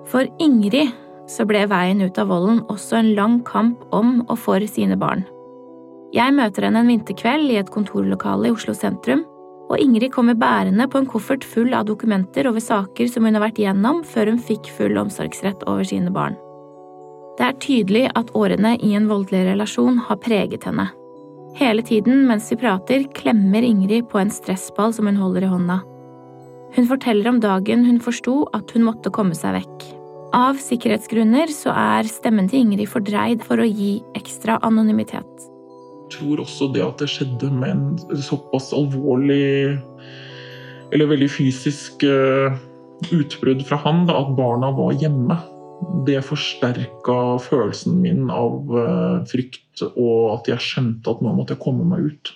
For 0.10 0.25
Ingrid 0.42 0.96
så 1.30 1.46
ble 1.46 1.68
veien 1.70 2.01
ut 2.01 2.18
av 2.18 2.32
volden 2.32 2.63
også 2.74 2.98
en 2.98 3.12
lang 3.18 3.42
kamp 3.46 3.84
om 3.94 4.24
og 4.25 4.39
for 4.42 4.63
sine 4.66 4.98
barn. 4.98 5.28
Jeg 6.16 6.34
møter 6.34 6.66
henne 6.66 6.82
en 6.82 6.89
vinterkveld 6.89 7.51
i 7.54 7.60
et 7.62 7.70
kontorlokale 7.74 8.50
i 8.50 8.54
Oslo 8.56 8.74
sentrum, 8.78 9.25
og 9.70 9.78
Ingrid 9.78 10.10
kommer 10.16 10.38
bærende 10.38 10.88
på 10.89 10.98
en 10.98 11.10
koffert 11.10 11.46
full 11.46 11.75
av 11.78 11.86
dokumenter 11.86 12.50
over 12.50 12.63
saker 12.63 13.12
som 13.12 13.28
hun 13.28 13.38
har 13.38 13.44
vært 13.44 13.62
gjennom 13.62 14.01
før 14.08 14.32
hun 14.32 14.39
fikk 14.42 14.72
full 14.74 14.98
omsorgsrett 14.98 15.62
over 15.70 15.86
sine 15.86 16.10
barn. 16.13 16.38
Det 17.38 17.46
er 17.46 17.60
tydelig 17.62 18.08
at 18.20 18.34
årene 18.36 18.74
i 18.84 18.96
en 18.98 19.06
voldelig 19.12 19.46
relasjon 19.51 20.01
har 20.10 20.20
preget 20.24 20.66
henne. 20.68 20.89
Hele 21.60 21.86
tiden 21.86 22.25
mens 22.28 22.50
vi 22.51 22.58
prater, 22.60 23.06
klemmer 23.13 23.66
Ingrid 23.66 24.10
på 24.10 24.20
en 24.22 24.34
stressball 24.34 24.96
som 24.96 25.08
hun 25.10 25.22
holder 25.22 25.46
i 25.46 25.54
hånda. 25.54 25.80
Hun 26.75 26.89
forteller 26.89 27.30
om 27.30 27.39
dagen 27.42 27.86
hun 27.86 28.01
forsto 28.01 28.42
at 28.58 28.74
hun 28.74 28.86
måtte 28.86 29.13
komme 29.13 29.38
seg 29.38 29.56
vekk, 29.62 29.88
av 30.36 30.60
sikkerhetsgrunner 30.62 31.50
så 31.50 31.74
er 31.74 32.10
stemmen 32.10 32.50
til 32.50 32.62
Ingrid 32.62 32.89
fordreid 32.92 33.42
for 33.46 33.62
å 33.62 33.66
gi 33.66 33.96
ekstra 34.18 34.60
anonymitet. 34.66 35.49
Tror 36.13 36.42
også 36.44 36.70
det 36.74 36.84
at 36.86 37.01
det 37.01 37.10
skjedde 37.12 37.51
med 37.54 37.70
en 37.75 38.22
såpass 38.25 38.72
alvorlig 38.75 39.78
eller 40.89 41.10
veldig 41.12 41.30
fysisk 41.30 42.04
eh, 42.08 42.58
utbrudd 43.13 43.62
fra 43.68 43.78
han, 43.84 44.08
da, 44.10 44.18
at 44.24 44.34
barna 44.38 44.72
var 44.74 44.96
hjemme. 44.98 45.38
Det 46.08 46.18
forsterka 46.25 47.20
følelsen 47.46 48.01
min 48.01 48.25
av 48.34 48.74
eh, 48.74 49.18
frykt, 49.30 49.86
og 49.94 50.39
at 50.39 50.50
jeg 50.50 50.66
skjønte 50.66 51.13
at 51.13 51.22
nå 51.22 51.36
måtte 51.38 51.56
jeg 51.56 51.63
komme 51.63 51.86
meg 51.92 52.10
ut. 52.10 52.34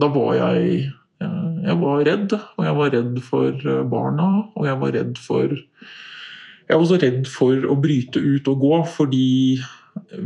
Da 0.00 0.12
var 0.12 0.36
jeg 0.36 0.90
Eh, 1.20 1.48
jeg 1.66 1.76
var 1.82 2.04
redd, 2.08 2.32
og 2.32 2.64
jeg 2.64 2.76
var 2.78 2.94
redd 2.94 3.18
for 3.24 3.66
barna. 3.92 4.28
Og 4.56 4.68
jeg 4.68 4.80
var 4.80 4.96
redd 4.96 5.20
for 5.20 5.58
Jeg 6.70 6.78
var 6.78 6.84
også 6.84 7.00
redd 7.02 7.24
for 7.26 7.64
å 7.66 7.74
bryte 7.82 8.20
ut 8.22 8.46
og 8.46 8.60
gå, 8.62 8.76
fordi 8.94 9.58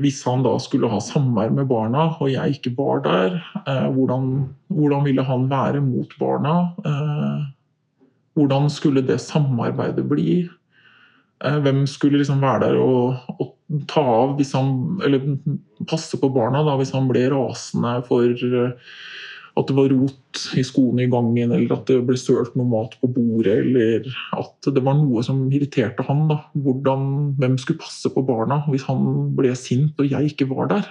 hvis 0.00 0.22
han 0.26 0.44
da 0.44 0.54
skulle 0.62 0.90
ha 0.90 1.00
samvær 1.02 1.52
med 1.54 1.68
barna, 1.70 2.08
og 2.18 2.30
jeg 2.32 2.58
ikke 2.58 2.74
var 2.78 3.02
der, 3.04 3.38
eh, 3.64 3.88
hvordan, 3.94 4.30
hvordan 4.68 5.04
ville 5.06 5.24
han 5.26 5.48
være 5.50 5.82
mot 5.84 6.14
barna? 6.20 6.54
Hvordan 8.34 8.70
skulle 8.70 9.04
det 9.06 9.20
samarbeidet 9.22 10.08
bli? 10.10 10.48
Hvem 11.38 11.84
skulle 11.86 12.18
liksom 12.18 12.40
være 12.42 12.60
der 12.64 12.78
og, 12.80 13.20
og, 13.38 13.52
ta 13.90 14.00
av 14.00 14.38
han 14.38 15.00
Eller 15.04 15.38
passe 15.90 16.18
på 16.20 16.30
barna 16.32 16.62
da, 16.66 16.76
hvis 16.78 16.92
han 16.94 17.08
ble 17.10 17.26
rasende 17.32 17.94
for 18.08 18.30
at 19.54 19.68
det 19.70 19.76
var 19.76 19.92
rot 19.92 20.40
i 20.58 20.64
skoene 20.66 21.04
i 21.04 21.10
gangen, 21.10 21.52
eller 21.54 21.76
at 21.76 21.86
det 21.86 22.00
ble 22.08 22.16
sølt 22.18 22.56
noe 22.58 22.66
mat 22.72 22.96
på 22.98 23.10
bordet, 23.14 23.60
eller 23.62 24.08
at 24.34 24.66
det 24.74 24.82
var 24.82 24.98
noe 24.98 25.22
som 25.26 25.44
irriterte 25.46 26.02
han. 26.08 26.24
Da. 26.30 26.40
Hvordan, 26.64 27.06
hvem 27.38 27.54
skulle 27.62 27.82
passe 27.84 28.10
på 28.10 28.24
barna 28.26 28.64
hvis 28.66 28.86
han 28.88 29.30
ble 29.38 29.54
sint 29.58 30.00
og 30.02 30.10
jeg 30.10 30.32
ikke 30.32 30.50
var 30.50 30.72
der? 30.74 30.90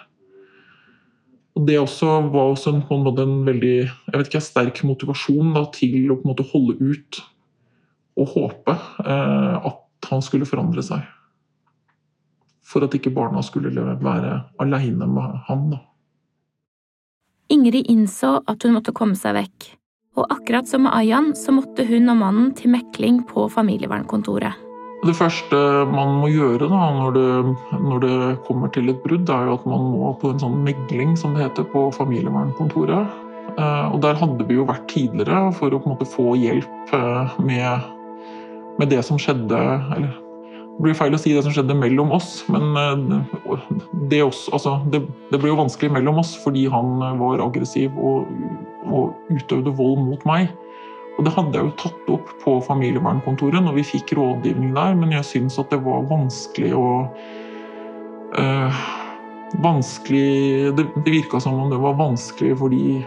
Og 1.53 1.67
Det 1.67 1.75
også 1.77 2.07
var 2.33 2.53
også 2.53 2.71
en, 2.73 2.81
på 2.87 2.95
en 2.97 3.03
måte 3.05 3.27
en 3.27 3.43
veldig 3.45 3.75
jeg 3.83 4.15
vet 4.15 4.31
ikke, 4.31 4.41
sterk 4.41 4.79
motivasjon 4.87 5.53
da, 5.53 5.67
til 5.75 6.07
å 6.07 6.17
på 6.17 6.25
en 6.25 6.31
måte 6.31 6.47
holde 6.53 6.79
ut 6.79 7.19
og 8.17 8.31
håpe 8.31 8.73
eh, 9.03 9.57
at 9.59 10.09
han 10.09 10.23
skulle 10.23 10.47
forandre 10.49 10.81
seg. 10.85 11.03
For 12.65 12.85
at 12.85 12.95
ikke 12.95 13.13
barna 13.13 13.43
skulle 13.45 13.73
være 13.75 14.37
aleine 14.63 15.07
med 15.09 15.43
han. 15.49 15.67
da. 15.75 15.83
Ingrid 17.51 17.89
innså 17.91 18.37
at 18.47 18.63
hun 18.63 18.77
måtte 18.77 18.93
komme 18.95 19.17
seg 19.19 19.35
vekk, 19.37 19.71
og 20.19 20.29
akkurat 20.31 20.69
som 20.69 20.85
med 20.85 20.95
Ayan 20.95 21.33
så 21.37 21.55
måtte 21.55 21.85
hun 21.87 22.11
og 22.11 22.19
mannen 22.21 22.53
til 22.57 22.71
mekling 22.73 23.23
på 23.29 23.47
familievernkontoret. 23.51 24.61
Det 25.03 25.15
første 25.17 25.57
man 25.91 26.13
må 26.21 26.29
gjøre 26.31 26.69
da, 26.71 26.83
når, 26.95 27.17
det, 27.17 27.79
når 27.83 28.03
det 28.05 28.17
kommer 28.47 28.71
til 28.71 28.87
et 28.93 29.01
brudd, 29.03 29.27
er 29.27 29.49
jo 29.49 29.57
at 29.57 29.65
man 29.67 29.89
må 29.91 30.13
på 30.21 30.31
en 30.31 30.39
sånn 30.39 30.61
megling, 30.63 31.17
som 31.19 31.35
det 31.35 31.43
heter, 31.43 31.67
på 31.73 31.89
familievernkontoret. 31.97 33.19
Eh, 33.57 33.85
og 33.91 33.99
der 34.05 34.15
hadde 34.21 34.47
vi 34.47 34.55
jo 34.55 34.67
vært 34.69 34.87
tidligere 34.93 35.51
for 35.57 35.75
å 35.75 35.81
på 35.81 35.89
en 35.89 35.95
måte 35.97 36.07
få 36.07 36.37
hjelp 36.39 36.95
eh, 36.95 37.35
med, 37.43 37.91
med 38.79 38.93
det 38.95 39.03
som 39.03 39.19
skjedde, 39.19 39.59
eller 39.97 40.15
det 40.73 40.81
blir 40.87 40.95
feil 40.97 41.13
å 41.13 41.19
si 41.21 41.35
det 41.35 41.43
som 41.45 41.53
skjedde 41.53 41.75
mellom 41.77 42.11
oss, 42.15 42.41
men 42.51 42.73
eh, 42.79 43.59
det, 44.09 44.23
også, 44.25 44.55
altså, 44.57 44.73
det, 44.89 45.03
det 45.29 45.39
ble 45.41 45.51
jo 45.51 45.59
vanskelig 45.59 45.91
mellom 45.93 46.17
oss 46.23 46.33
fordi 46.41 46.65
han 46.71 46.97
var 47.19 47.43
aggressiv 47.45 47.93
og, 47.93 48.25
og, 48.89 49.13
utøvde 49.29 49.75
vold 49.77 50.01
mot 50.07 50.25
meg. 50.29 50.49
Og 51.13 51.27
Det 51.27 51.35
hadde 51.35 51.59
jeg 51.59 51.67
jo 51.67 51.75
tatt 51.77 52.09
opp 52.09 52.33
på 52.41 52.55
familievernkontoret 52.65 53.61
når 53.61 53.77
vi 53.77 53.85
fikk 53.85 54.15
rådgivning 54.17 54.73
der, 54.73 54.97
men 54.97 55.13
jeg 55.13 55.29
syns 55.29 55.59
at 55.61 55.69
det 55.69 55.83
var 55.85 56.07
vanskelig 56.09 56.73
å 56.73 56.87
øh, 58.41 58.83
vanskelig, 59.61 60.73
Det, 60.73 60.87
det 61.05 61.17
virka 61.19 61.39
som 61.39 61.59
om 61.61 61.69
det 61.69 61.77
var 61.77 61.99
vanskelig 62.01 62.57
for 62.57 62.73
de 62.73 63.03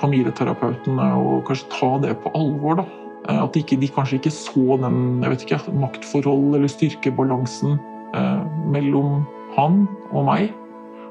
familieterapeutene 0.00 1.12
å 1.20 1.40
kanskje 1.44 1.72
ta 1.76 1.90
det 2.00 2.16
på 2.24 2.32
alvor. 2.32 2.80
da. 2.80 3.03
Eh, 3.28 3.40
at 3.40 3.56
de, 3.56 3.62
de 3.80 3.88
kanskje 3.88 4.18
ikke 4.20 4.34
så 4.34 4.76
den 4.82 5.22
jeg 5.22 5.32
vet 5.32 5.46
ikke, 5.46 5.76
maktforhold 5.80 6.58
eller 6.58 6.68
styrkebalansen 6.70 7.78
eh, 8.16 8.44
mellom 8.74 9.24
han 9.56 9.84
og 10.12 10.28
meg. 10.28 10.52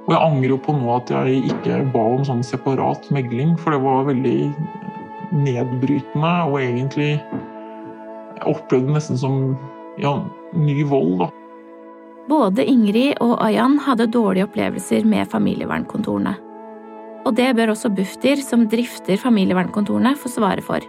Og 0.04 0.12
jeg 0.12 0.20
angrer 0.20 0.52
jo 0.52 0.60
på 0.62 0.76
nå 0.76 0.90
at 0.98 1.12
jeg 1.14 1.46
ikke 1.48 1.80
ba 1.94 2.04
om 2.18 2.26
sånn 2.28 2.44
separat 2.46 3.08
megling, 3.16 3.56
for 3.60 3.74
det 3.74 3.82
var 3.86 4.10
veldig 4.10 4.38
nedbrytende 5.34 6.34
og 6.50 6.60
egentlig 6.62 7.16
Jeg 8.34 8.50
opplevde 8.50 8.90
det 8.90 8.96
nesten 8.98 9.18
som 9.18 9.36
ja, 10.02 10.18
ny 10.58 10.84
vold, 10.90 11.22
da. 11.22 11.30
Både 12.28 12.66
Ingrid 12.68 13.22
og 13.24 13.38
Ayan 13.44 13.78
hadde 13.86 14.10
dårlige 14.12 14.48
opplevelser 14.50 15.06
med 15.08 15.30
familievernkontorene. 15.32 16.34
Og 17.24 17.38
det 17.38 17.54
bør 17.56 17.72
også 17.72 17.92
Bufdir, 17.94 18.42
som 18.44 18.66
drifter 18.68 19.22
familievernkontorene, 19.22 20.16
få 20.20 20.32
svare 20.34 20.64
for. 20.66 20.84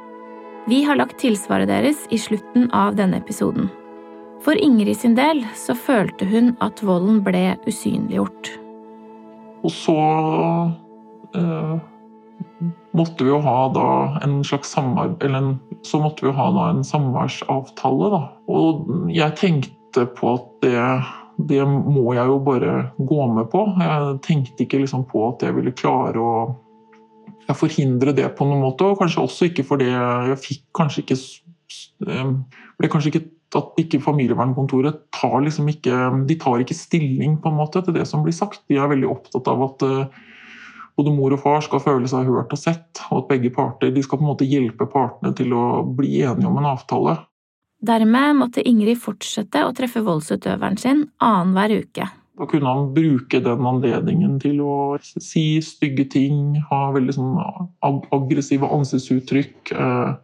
Vi 0.66 0.84
har 0.84 0.96
lagt 0.96 1.18
tilsvaret 1.20 1.68
deres 1.68 2.06
i 2.08 2.16
slutten 2.16 2.70
av 2.72 2.94
denne 2.96 3.18
episoden. 3.20 3.66
For 4.44 4.56
Ingrid 4.56 4.96
sin 4.96 5.12
del 5.16 5.42
så 5.60 5.74
følte 5.76 6.24
hun 6.24 6.54
at 6.64 6.80
volden 6.80 7.18
ble 7.24 7.58
usynliggjort. 7.68 8.48
Og 9.64 9.72
så 9.72 9.96
eh, 11.36 11.74
måtte 12.96 13.26
vi 13.26 13.32
jo 13.34 13.42
ha 13.44 13.58
da 13.76 13.90
en 14.24 14.40
slags 14.44 14.72
eller 14.80 15.36
en, 15.36 15.52
så 15.84 16.00
måtte 16.00 16.24
vi 16.24 16.32
jo 16.32 16.36
ha 16.40 16.48
da 16.56 16.70
en 16.72 16.84
samværsavtale, 16.84 18.10
da. 18.16 18.24
Og 18.48 18.88
jeg 19.12 19.36
tenkte 19.40 20.08
på 20.16 20.32
at 20.32 20.48
det, 20.64 20.80
det 21.44 21.60
må 21.68 22.16
jeg 22.16 22.24
jo 22.32 22.40
bare 22.40 22.78
gå 22.96 23.26
med 23.36 23.52
på. 23.52 23.66
Jeg 23.84 24.20
tenkte 24.24 24.64
ikke 24.64 24.80
liksom 24.86 25.04
på 25.12 25.28
at 25.28 25.44
jeg 25.44 25.60
ville 25.60 25.76
klare 25.76 26.24
å 26.24 26.36
jeg 27.44 27.58
forhindre 27.58 28.14
det 28.16 28.26
på 28.38 28.46
noen 28.48 28.62
måte. 28.64 28.86
Og 28.88 29.00
kanskje 29.00 29.24
også 29.24 29.48
ikke 29.50 29.66
fordi 29.68 29.90
jeg 29.90 30.40
fikk 30.42 30.66
kanskje 30.76 31.04
ikke 31.04 31.18
ble 32.78 32.90
kanskje 32.90 33.10
ikke 33.10 33.24
at 33.54 33.78
ikke 33.78 34.02
familievernkontoret 34.02 35.04
tar 35.14 35.36
liksom 35.44 35.68
ikke 35.70 35.98
de 36.28 36.36
tar 36.42 36.62
ikke 36.62 36.76
stilling 36.76 37.36
på 37.42 37.50
en 37.50 37.58
måte 37.58 37.84
til 37.84 37.94
det 37.96 38.06
som 38.10 38.24
blir 38.24 38.34
sagt. 38.34 38.64
De 38.70 38.78
er 38.80 38.90
veldig 38.90 39.10
opptatt 39.10 39.50
av 39.50 39.62
at 39.68 39.84
uh, 39.86 40.24
både 40.98 41.12
mor 41.14 41.34
og 41.36 41.42
far 41.42 41.62
skal 41.66 41.82
føle 41.82 42.10
seg 42.10 42.26
hørt 42.30 42.54
og 42.54 42.60
sett, 42.60 43.02
og 43.10 43.24
at 43.24 43.30
begge 43.30 43.52
parter 43.54 43.94
de 43.94 44.02
skal 44.02 44.20
på 44.20 44.26
en 44.26 44.32
måte 44.32 44.48
hjelpe 44.48 44.88
partene 44.90 45.34
til 45.38 45.54
å 45.54 45.84
bli 45.86 46.20
enige 46.22 46.50
om 46.50 46.58
en 46.60 46.70
avtale. 46.74 47.16
Dermed 47.84 48.38
måtte 48.38 48.64
Ingrid 48.64 49.00
fortsette 49.02 49.64
å 49.66 49.72
treffe 49.76 50.02
voldsutøveren 50.06 50.78
sin 50.80 51.02
annenhver 51.22 51.82
uke. 51.82 52.06
Da 52.34 52.48
kunne 52.50 52.66
han 52.66 52.88
bruke 52.96 53.38
den 53.42 53.66
anledningen 53.68 54.38
til 54.42 54.58
å 54.64 54.74
si 55.02 55.60
stygge 55.62 56.08
ting, 56.10 56.56
ha 56.70 56.88
veldig 56.94 57.14
sånn 57.14 57.36
aggressive 58.14 58.66
ansiktsuttrykk. 58.74 59.70
Uh, 59.70 60.16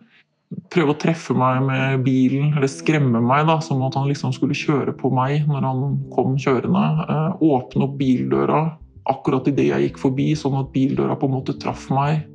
prøve 0.74 0.94
å 0.94 0.98
treffe 0.98 1.34
meg 1.38 1.62
med 1.66 2.02
bilen, 2.06 2.50
eller 2.56 2.70
skremme 2.70 3.22
meg, 3.22 3.46
da, 3.46 3.60
som 3.62 3.82
at 3.86 3.94
han 3.98 4.08
liksom 4.10 4.34
skulle 4.34 4.56
kjøre 4.58 4.94
på 4.98 5.12
meg 5.14 5.46
når 5.50 5.66
han 5.68 5.84
kom 6.14 6.34
kjørende. 6.40 6.82
Eh, 7.06 7.44
åpne 7.46 7.86
opp 7.86 7.94
bildøra 8.00 8.64
akkurat 9.10 9.46
idet 9.50 9.68
jeg 9.70 9.86
gikk 9.88 10.02
forbi, 10.02 10.32
sånn 10.38 10.58
at 10.60 10.74
bildøra 10.74 11.16
på 11.18 11.30
en 11.30 11.36
måte 11.38 11.56
traff 11.62 11.88
meg. 11.94 12.26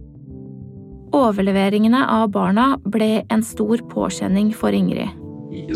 Overleveringene 1.16 2.02
av 2.12 2.32
barna 2.34 2.74
ble 2.92 3.24
en 3.32 3.44
stor 3.46 3.84
påkjenning 3.92 4.52
for 4.56 4.76
Ingrid. 4.76 5.25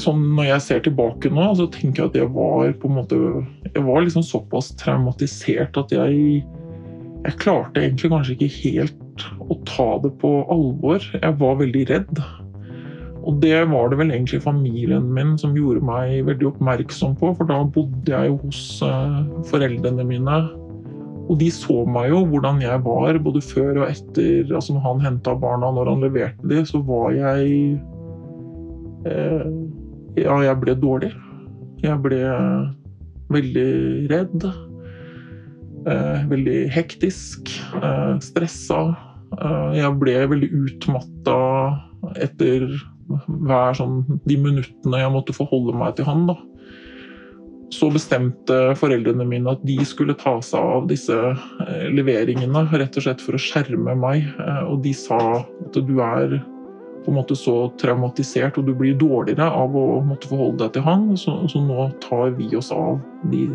Sånn 0.01 0.23
når 0.37 0.49
jeg 0.53 0.65
ser 0.65 0.83
tilbake 0.85 1.31
nå, 1.33 1.49
så 1.57 1.67
tenker 1.73 2.03
jeg 2.03 2.11
at 2.11 2.17
jeg 2.21 2.31
var 2.35 2.73
på 2.81 2.89
en 2.89 2.97
måte 2.99 3.19
Jeg 3.69 3.83
var 3.85 4.03
liksom 4.05 4.25
såpass 4.25 4.71
traumatisert 4.81 5.77
at 5.79 5.93
jeg 5.93 6.43
Jeg 7.25 7.39
klarte 7.41 7.83
egentlig 7.83 8.11
kanskje 8.13 8.35
ikke 8.37 8.51
helt 8.63 9.25
å 9.51 9.57
ta 9.67 9.89
det 10.03 10.13
på 10.21 10.29
alvor. 10.51 11.03
Jeg 11.11 11.35
var 11.41 11.57
veldig 11.59 11.81
redd. 11.89 12.21
Og 13.27 13.41
det 13.43 13.57
var 13.69 13.91
det 13.91 13.99
vel 13.99 14.13
egentlig 14.13 14.39
familien 14.41 15.09
min 15.13 15.35
som 15.37 15.57
gjorde 15.57 15.83
meg 15.85 16.23
veldig 16.29 16.47
oppmerksom 16.53 17.17
på, 17.19 17.33
for 17.35 17.49
da 17.49 17.59
bodde 17.67 18.13
jeg 18.13 18.31
jo 18.31 18.39
hos 18.45 18.61
uh, 18.85 19.21
foreldrene 19.49 20.05
mine. 20.07 20.37
Og 21.29 21.37
de 21.41 21.49
så 21.53 21.83
meg 21.85 22.09
jo 22.09 22.23
hvordan 22.31 22.61
jeg 22.63 22.81
var, 22.87 23.19
både 23.21 23.43
før 23.45 23.83
og 23.83 23.89
etter. 23.89 24.47
altså 24.47 24.73
Når 24.73 24.85
han 24.87 25.03
henta 25.05 25.35
barna, 25.37 25.69
når 25.75 25.91
han 25.91 26.07
leverte 26.07 26.49
dem, 26.49 26.65
så 26.65 26.81
var 26.87 27.11
jeg 27.13 27.75
uh, 29.05 29.45
Ja, 30.17 30.39
jeg 30.43 30.55
ble 30.61 30.75
dårlig. 30.79 31.11
Jeg 31.83 31.99
ble 32.03 32.23
veldig 33.29 33.69
redd. 34.09 34.47
Eh, 35.89 36.25
veldig 36.29 36.57
hektisk. 36.73 37.51
stressa. 38.19 38.81
Eh, 39.37 39.77
jeg 39.77 39.97
ble 40.01 40.15
veldig 40.31 40.49
utmatta 40.65 41.39
etter 42.19 42.65
hver 43.09 43.75
sånn 43.77 44.03
de 44.29 44.37
minuttene 44.37 45.01
jeg 45.01 45.13
måtte 45.13 45.35
forholde 45.35 45.75
meg 45.77 45.97
til 45.97 46.07
han. 46.09 46.27
da. 46.29 46.37
Så 47.73 47.91
bestemte 47.93 48.55
foreldrene 48.79 49.25
mine 49.29 49.53
at 49.53 49.61
de 49.65 49.77
skulle 49.85 50.15
ta 50.17 50.39
seg 50.45 50.57
av 50.77 50.87
disse 50.89 51.13
eh, 51.13 51.85
leveringene, 51.93 52.65
rett 52.73 52.97
og 52.97 53.05
slett 53.05 53.21
for 53.21 53.37
å 53.37 53.41
skjerme 53.41 53.93
meg. 53.99 54.25
Eh, 54.41 54.63
og 54.65 54.81
de 54.85 54.93
sa 54.97 55.19
at 55.45 55.77
du 55.77 55.99
er 56.01 56.39
på 57.09 57.15
en 57.15 57.17
måte 57.23 57.37
så 57.37 57.55
traumatisert 57.81 58.59
og 58.61 58.67
du 58.69 58.75
blir 58.77 58.97
dårligere 58.99 59.47
av 59.49 59.73
å 59.73 60.01
måtte 60.05 60.29
forholde 60.29 60.61
deg 60.61 60.75
til 60.77 60.85
han, 60.85 61.07
så, 61.17 61.39
så 61.49 61.61
nå 61.63 61.89
tar 62.03 62.35
vi 62.37 62.51
oss 62.57 62.69
av 62.75 62.99
de 63.31 63.47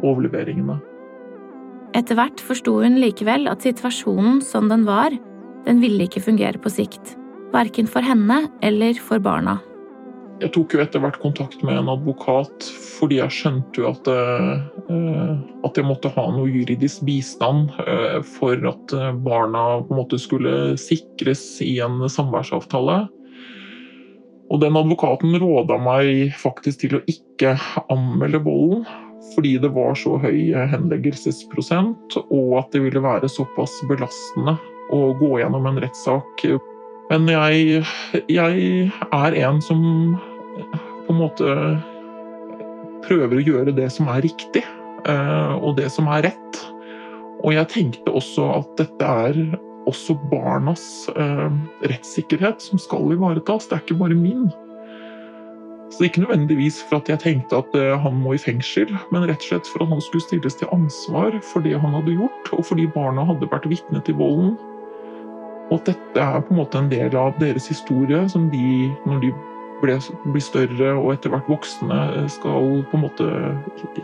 overleveringene. 0.00 0.78
Etter 1.98 2.16
hvert 2.16 2.40
forsto 2.46 2.78
hun 2.80 3.00
likevel 3.02 3.50
at 3.50 3.66
situasjonen 3.66 4.40
som 4.46 4.70
den 4.70 4.86
var, 4.88 5.12
den 5.66 5.82
ville 5.82 6.06
ikke 6.06 6.22
fungere 6.24 6.60
på 6.62 6.72
sikt. 6.72 7.16
Verken 7.52 7.90
for 7.90 8.06
henne 8.06 8.46
eller 8.64 8.96
for 9.02 9.20
barna. 9.20 9.58
Jeg 10.40 10.52
tok 10.54 10.72
jo 10.74 10.80
etter 10.80 11.02
hvert 11.02 11.18
kontakt 11.20 11.60
med 11.66 11.76
en 11.76 11.90
advokat 11.92 12.64
fordi 12.96 13.18
jeg 13.18 13.32
skjønte 13.32 13.82
jo 13.82 13.90
at, 13.90 14.08
uh, 14.08 15.36
at 15.66 15.76
jeg 15.76 15.86
måtte 15.88 16.12
ha 16.14 16.24
noe 16.32 16.48
juridisk 16.48 17.04
bistand 17.08 17.72
uh, 17.80 18.20
for 18.36 18.56
at 18.70 18.94
barna 19.24 19.64
på 19.84 19.92
en 19.92 20.00
måte 20.00 20.20
skulle 20.20 20.74
sikres 20.80 21.44
i 21.64 21.74
en 21.84 22.02
samværsavtale. 22.08 23.02
Og 24.50 24.64
den 24.64 24.76
advokaten 24.80 25.36
råda 25.38 25.76
meg 25.80 26.32
faktisk 26.40 26.82
til 26.82 26.98
å 26.98 27.04
ikke 27.10 27.54
anmelde 27.92 28.42
volden 28.44 28.88
fordi 29.34 29.58
det 29.62 29.70
var 29.76 29.94
så 29.94 30.16
høy 30.18 30.50
henleggelsesprosent, 30.72 32.16
og 32.32 32.56
at 32.58 32.72
det 32.74 32.82
ville 32.82 33.02
være 33.04 33.28
såpass 33.30 33.76
belastende 33.86 34.56
å 34.90 35.12
gå 35.20 35.36
gjennom 35.38 35.68
en 35.70 35.78
rettssak. 35.84 36.44
Men 37.10 37.28
jeg, 37.30 37.84
jeg 38.30 38.90
er 39.10 39.38
en 39.44 39.60
som 39.62 39.82
på 41.06 41.14
en 41.14 41.20
måte 41.20 41.54
prøver 43.06 43.40
å 43.40 43.46
gjøre 43.46 43.74
det 43.76 43.88
som 43.92 44.10
er 44.12 44.24
riktig, 44.26 44.62
eh, 45.08 45.52
og 45.58 45.76
det 45.80 45.90
som 45.92 46.08
er 46.12 46.28
rett. 46.28 46.62
Og 47.40 47.54
jeg 47.56 47.72
tenkte 47.72 48.12
også 48.12 48.46
at 48.58 48.72
dette 48.80 49.12
er 49.26 49.38
også 49.88 50.16
barnas 50.30 50.84
eh, 51.16 51.46
rettssikkerhet 51.88 52.60
som 52.62 52.80
skal 52.80 53.14
ivaretas, 53.14 53.68
det 53.68 53.78
er 53.78 53.86
ikke 53.86 54.00
bare 54.02 54.18
min. 54.18 54.50
Så 55.90 56.06
ikke 56.06 56.22
nødvendigvis 56.22 56.78
for 56.86 57.00
at 57.00 57.08
jeg 57.10 57.22
tenkte 57.24 57.58
at 57.58 57.74
eh, 57.74 57.96
han 57.98 58.20
må 58.22 58.36
i 58.36 58.42
fengsel, 58.42 58.92
men 59.10 59.26
rett 59.26 59.42
og 59.42 59.48
slett 59.48 59.70
for 59.72 59.84
at 59.84 59.90
han 59.90 60.02
skulle 60.04 60.26
stilles 60.28 60.58
til 60.60 60.70
ansvar 60.74 61.34
for 61.50 61.66
det 61.66 61.78
han 61.80 61.96
hadde 61.96 62.18
gjort, 62.18 62.52
og 62.54 62.66
fordi 62.68 62.86
barna 62.94 63.24
hadde 63.26 63.50
vært 63.50 63.66
vitne 63.72 64.02
til 64.06 64.18
volden. 64.20 64.54
Og 65.70 65.78
at 65.80 65.92
dette 65.92 66.22
er 66.22 66.42
på 66.42 66.54
en 66.54 66.60
måte 66.60 66.78
en 66.78 66.90
del 66.90 67.14
av 67.18 67.36
deres 67.42 67.68
historie 67.70 68.22
som 68.30 68.48
de, 68.52 68.90
når 69.06 69.24
de 69.24 69.32
ble, 69.82 69.96
blir 70.26 70.44
større 70.44 70.94
og 70.96 71.12
etter 71.14 71.32
hvert 71.32 71.48
voksne, 71.50 72.00
skal 72.32 72.82
på 72.90 72.98
en 72.98 73.04
måte 73.04 73.30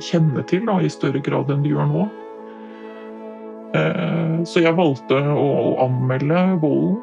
kjenne 0.02 0.44
til 0.48 0.64
da, 0.68 0.78
i 0.80 0.92
større 0.92 1.22
grad 1.24 1.52
enn 1.52 1.64
de 1.64 1.74
gjør 1.74 1.90
nå. 1.90 2.06
Eh, 3.76 4.34
så 4.48 4.62
jeg 4.62 4.76
valgte 4.78 5.18
å 5.18 5.76
anmelde 5.84 6.42
volden. 6.62 6.98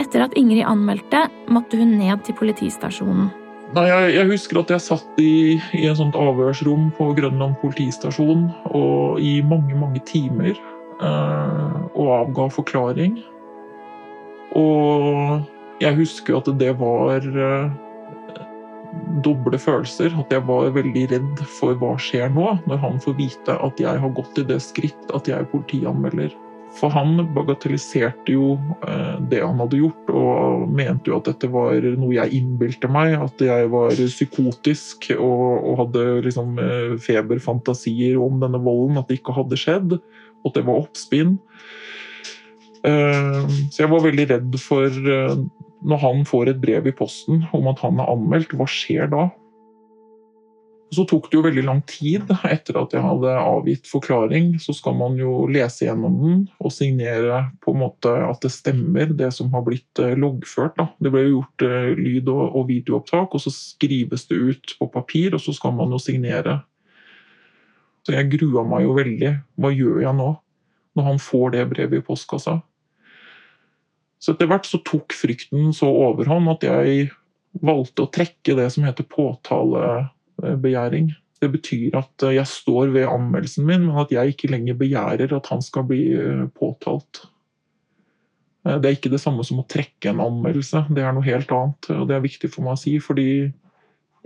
Etter 0.00 0.24
at 0.24 0.34
Ingrid 0.38 0.64
anmeldte, 0.64 1.26
måtte 1.52 1.78
hun 1.80 1.98
ned 2.00 2.24
til 2.24 2.36
politistasjonen. 2.38 3.30
Nei, 3.70 3.84
jeg, 3.86 4.14
jeg, 4.16 4.26
husker 4.32 4.58
at 4.64 4.72
jeg 4.74 4.82
satt 4.82 5.20
i, 5.22 5.60
i 5.78 5.84
en 5.86 5.98
sånt 5.98 6.16
avhørsrom 6.18 6.88
på 6.96 7.12
Grønland 7.14 7.54
politistasjon 7.60 8.48
og 8.74 9.20
i 9.22 9.36
mange, 9.46 9.76
mange 9.78 10.02
timer 10.08 10.56
eh, 10.56 11.76
og 11.94 12.08
avga 12.16 12.48
forklaring. 12.56 13.20
Og 14.58 15.46
jeg 15.80 15.96
husker 15.96 16.36
at 16.36 16.50
det 16.60 16.74
var 16.80 17.24
eh, 17.24 17.70
doble 19.24 19.58
følelser. 19.60 20.12
At 20.20 20.32
jeg 20.34 20.44
var 20.48 20.70
veldig 20.76 21.06
redd 21.14 21.42
for 21.58 21.78
hva 21.80 21.96
skjer 22.00 22.30
nå, 22.34 22.52
når 22.68 22.84
han 22.84 23.00
får 23.02 23.18
vite 23.18 23.56
at 23.56 23.82
jeg 23.82 24.04
har 24.04 24.14
gått 24.16 24.32
til 24.36 24.48
det 24.50 24.60
skritt 24.64 25.16
at 25.16 25.30
jeg 25.30 25.40
er 25.40 25.50
politianmelder. 25.52 26.36
For 26.78 26.92
han 26.94 27.16
bagatelliserte 27.34 28.36
jo 28.36 28.52
eh, 28.86 29.16
det 29.32 29.40
han 29.42 29.58
hadde 29.58 29.80
gjort, 29.80 30.12
og 30.14 30.68
mente 30.70 31.10
jo 31.10 31.18
at 31.18 31.26
dette 31.32 31.50
var 31.50 31.82
noe 31.98 32.14
jeg 32.14 32.36
innbilte 32.38 32.90
meg. 32.92 33.16
At 33.18 33.42
jeg 33.42 33.72
var 33.72 33.96
psykotisk 33.98 35.10
og, 35.16 35.46
og 35.64 35.84
hadde 35.84 36.06
liksom 36.28 36.60
eh, 36.62 36.96
feberfantasier 37.02 38.20
om 38.22 38.38
denne 38.42 38.62
volden. 38.62 39.00
At 39.00 39.10
det 39.10 39.18
ikke 39.20 39.34
hadde 39.40 39.58
skjedd, 39.58 39.98
at 40.46 40.56
det 40.56 40.66
var 40.68 40.84
oppspinn. 40.84 41.38
Eh, 42.86 43.40
så 43.70 43.84
jeg 43.84 43.92
var 43.92 44.06
veldig 44.06 44.28
redd 44.30 44.60
for 44.62 45.02
når 45.80 46.00
han 46.02 46.24
får 46.28 46.52
et 46.52 46.60
brev 46.60 46.88
i 46.88 46.96
posten 46.96 47.44
om 47.56 47.68
at 47.70 47.80
han 47.84 48.00
er 48.00 48.10
anmeldt, 48.12 48.52
hva 48.56 48.66
skjer 48.68 49.08
da? 49.12 49.28
Så 50.90 51.04
tok 51.06 51.28
det 51.30 51.36
jo 51.38 51.44
veldig 51.44 51.62
lang 51.68 51.80
tid 51.86 52.32
etter 52.50 52.78
at 52.80 52.94
jeg 52.94 53.04
hadde 53.04 53.34
avgitt 53.38 53.86
forklaring. 53.86 54.56
Så 54.58 54.74
skal 54.74 54.96
man 54.98 55.14
jo 55.20 55.44
lese 55.50 55.86
gjennom 55.86 56.16
den 56.18 56.40
og 56.58 56.72
signere 56.74 57.44
på 57.62 57.74
en 57.74 57.82
måte 57.84 58.10
at 58.26 58.42
det 58.42 58.50
stemmer, 58.50 59.12
det 59.14 59.30
som 59.36 59.52
har 59.54 59.62
blitt 59.66 60.02
eh, 60.02 60.16
loggført. 60.18 60.74
Da. 60.80 60.88
Det 60.98 61.12
ble 61.14 61.22
jo 61.28 61.36
gjort 61.36 61.66
eh, 61.68 61.92
lyd- 61.94 62.32
og 62.34 62.64
videoopptak, 62.72 63.36
og 63.38 63.44
så 63.44 63.54
skrives 63.54 64.26
det 64.30 64.40
ut 64.40 64.74
på 64.80 64.90
papir, 64.90 65.36
og 65.38 65.44
så 65.44 65.54
skal 65.54 65.76
man 65.78 65.94
jo 65.94 66.02
signere. 66.02 66.58
Så 68.02 68.16
jeg 68.16 68.32
grua 68.34 68.66
meg 68.66 68.88
jo 68.88 68.98
veldig. 68.98 69.32
Hva 69.62 69.70
gjør 69.70 70.02
jeg 70.08 70.18
nå, 70.18 70.32
når 70.98 71.08
han 71.12 71.22
får 71.22 71.54
det 71.54 71.68
brevet 71.70 72.02
i 72.02 72.06
postkassa? 72.10 72.58
Så 74.20 74.34
etter 74.34 74.50
hvert 74.50 74.68
så 74.68 74.80
tok 74.84 75.14
frykten 75.16 75.72
så 75.76 75.88
overhånd 75.88 76.50
at 76.52 76.66
jeg 76.66 77.08
valgte 77.64 78.04
å 78.04 78.12
trekke 78.12 78.56
det 78.58 78.68
som 78.74 78.84
heter 78.86 79.08
påtalebegjæring. 79.08 81.10
Det 81.40 81.48
betyr 81.54 81.96
at 82.02 82.26
jeg 82.28 82.48
står 82.48 82.92
ved 82.92 83.08
anmeldelsen 83.08 83.64
min, 83.64 83.86
men 83.88 84.02
at 84.02 84.12
jeg 84.12 84.34
ikke 84.34 84.52
lenger 84.52 84.76
begjærer 84.80 85.32
at 85.32 85.48
han 85.48 85.64
skal 85.64 85.86
bli 85.88 86.02
eh, 86.12 86.44
påtalt. 86.52 87.22
Eh, 88.66 88.76
det 88.76 88.90
er 88.90 88.98
ikke 88.98 89.14
det 89.14 89.22
samme 89.22 89.46
som 89.46 89.62
å 89.62 89.68
trekke 89.70 90.12
en 90.12 90.20
anmeldelse, 90.26 90.84
det 90.92 91.04
er 91.04 91.16
noe 91.16 91.24
helt 91.24 91.56
annet. 91.56 91.90
og 91.96 92.06
Det 92.10 92.18
er 92.18 92.28
viktig 92.28 92.52
for 92.52 92.66
meg 92.66 92.76
å 92.76 92.82
si, 92.82 92.98
fordi 93.00 93.30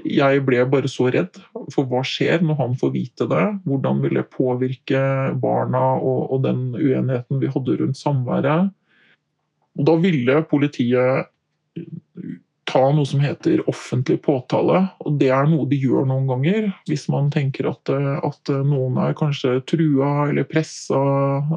jeg 0.03 0.43
ble 0.43 0.65
bare 0.67 0.91
så 0.91 1.07
redd. 1.15 1.39
For 1.71 1.87
hva 1.87 2.03
skjer 2.07 2.43
når 2.43 2.59
han 2.59 2.75
får 2.81 2.97
vite 2.97 3.31
det? 3.31 3.45
Hvordan 3.63 4.03
vil 4.03 4.19
det 4.19 4.31
påvirke 4.35 5.03
barna 5.39 5.93
og, 6.01 6.33
og 6.35 6.49
den 6.49 6.73
uenigheten 6.75 7.39
vi 7.39 7.53
hadde 7.55 7.79
rundt 7.79 8.01
samværet? 8.01 8.75
Da 9.75 9.97
ville 9.99 10.43
politiet 10.47 11.31
ta 12.75 12.83
noe 12.95 13.07
som 13.07 13.21
heter 13.23 13.63
offentlig 13.71 14.21
påtale. 14.25 14.81
Og 15.05 15.19
det 15.21 15.31
er 15.35 15.47
noe 15.51 15.69
de 15.71 15.79
gjør 15.79 16.07
noen 16.09 16.27
ganger, 16.31 16.71
hvis 16.89 17.07
man 17.13 17.31
tenker 17.35 17.69
at, 17.71 17.91
at 17.91 18.55
noen 18.67 18.99
er 19.03 19.17
kanskje 19.19 19.61
trua 19.69 20.31
eller 20.31 20.47
pressa 20.49 21.01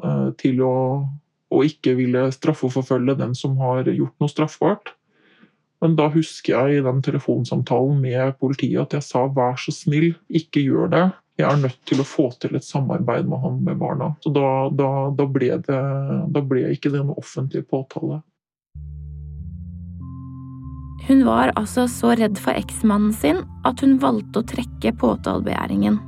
eh, 0.02 0.28
til 0.42 0.62
å, 0.66 0.76
å 1.50 1.64
ikke 1.66 1.96
ville 1.98 2.28
straffeforfølge 2.36 3.18
den 3.22 3.36
som 3.38 3.58
har 3.62 3.88
gjort 3.90 4.18
noe 4.22 4.34
straffbart. 4.34 4.94
Men 5.82 5.94
da 5.98 6.08
husker 6.10 6.56
jeg 6.56 6.80
i 6.80 6.86
den 6.86 7.04
telefonsamtalen 7.06 8.00
med 8.02 8.38
politiet 8.42 8.82
at 8.82 8.98
jeg 8.98 9.06
sa 9.06 9.28
vær 9.30 9.60
så 9.62 9.74
snill, 9.74 10.16
ikke 10.28 10.64
gjør 10.66 10.94
det. 10.94 11.06
Jeg 11.38 11.46
er 11.46 11.60
nødt 11.62 11.78
til 11.86 12.02
å 12.02 12.08
få 12.08 12.32
til 12.42 12.58
et 12.58 12.66
samarbeid 12.66 13.28
med 13.30 13.44
han 13.44 13.60
med 13.66 13.78
barna. 13.78 14.10
Så 14.26 14.32
da, 14.34 14.48
da, 14.74 14.90
da 15.14 15.28
ble, 15.30 15.52
det, 15.68 15.82
da 16.34 16.42
ble 16.42 16.72
ikke 16.74 16.90
det 16.96 17.04
noe 17.06 17.20
offentlig 17.22 17.62
påtale. 17.70 18.24
Hun 21.08 21.22
var 21.24 21.54
altså 21.56 21.86
så 21.88 22.16
redd 22.18 22.42
for 22.42 22.58
eksmannen 22.58 23.14
sin 23.16 23.44
at 23.70 23.86
hun 23.86 23.96
valgte 24.02 24.42
å 24.42 24.48
trekke 24.50 24.96
påtalebegjæringen. 25.00 26.02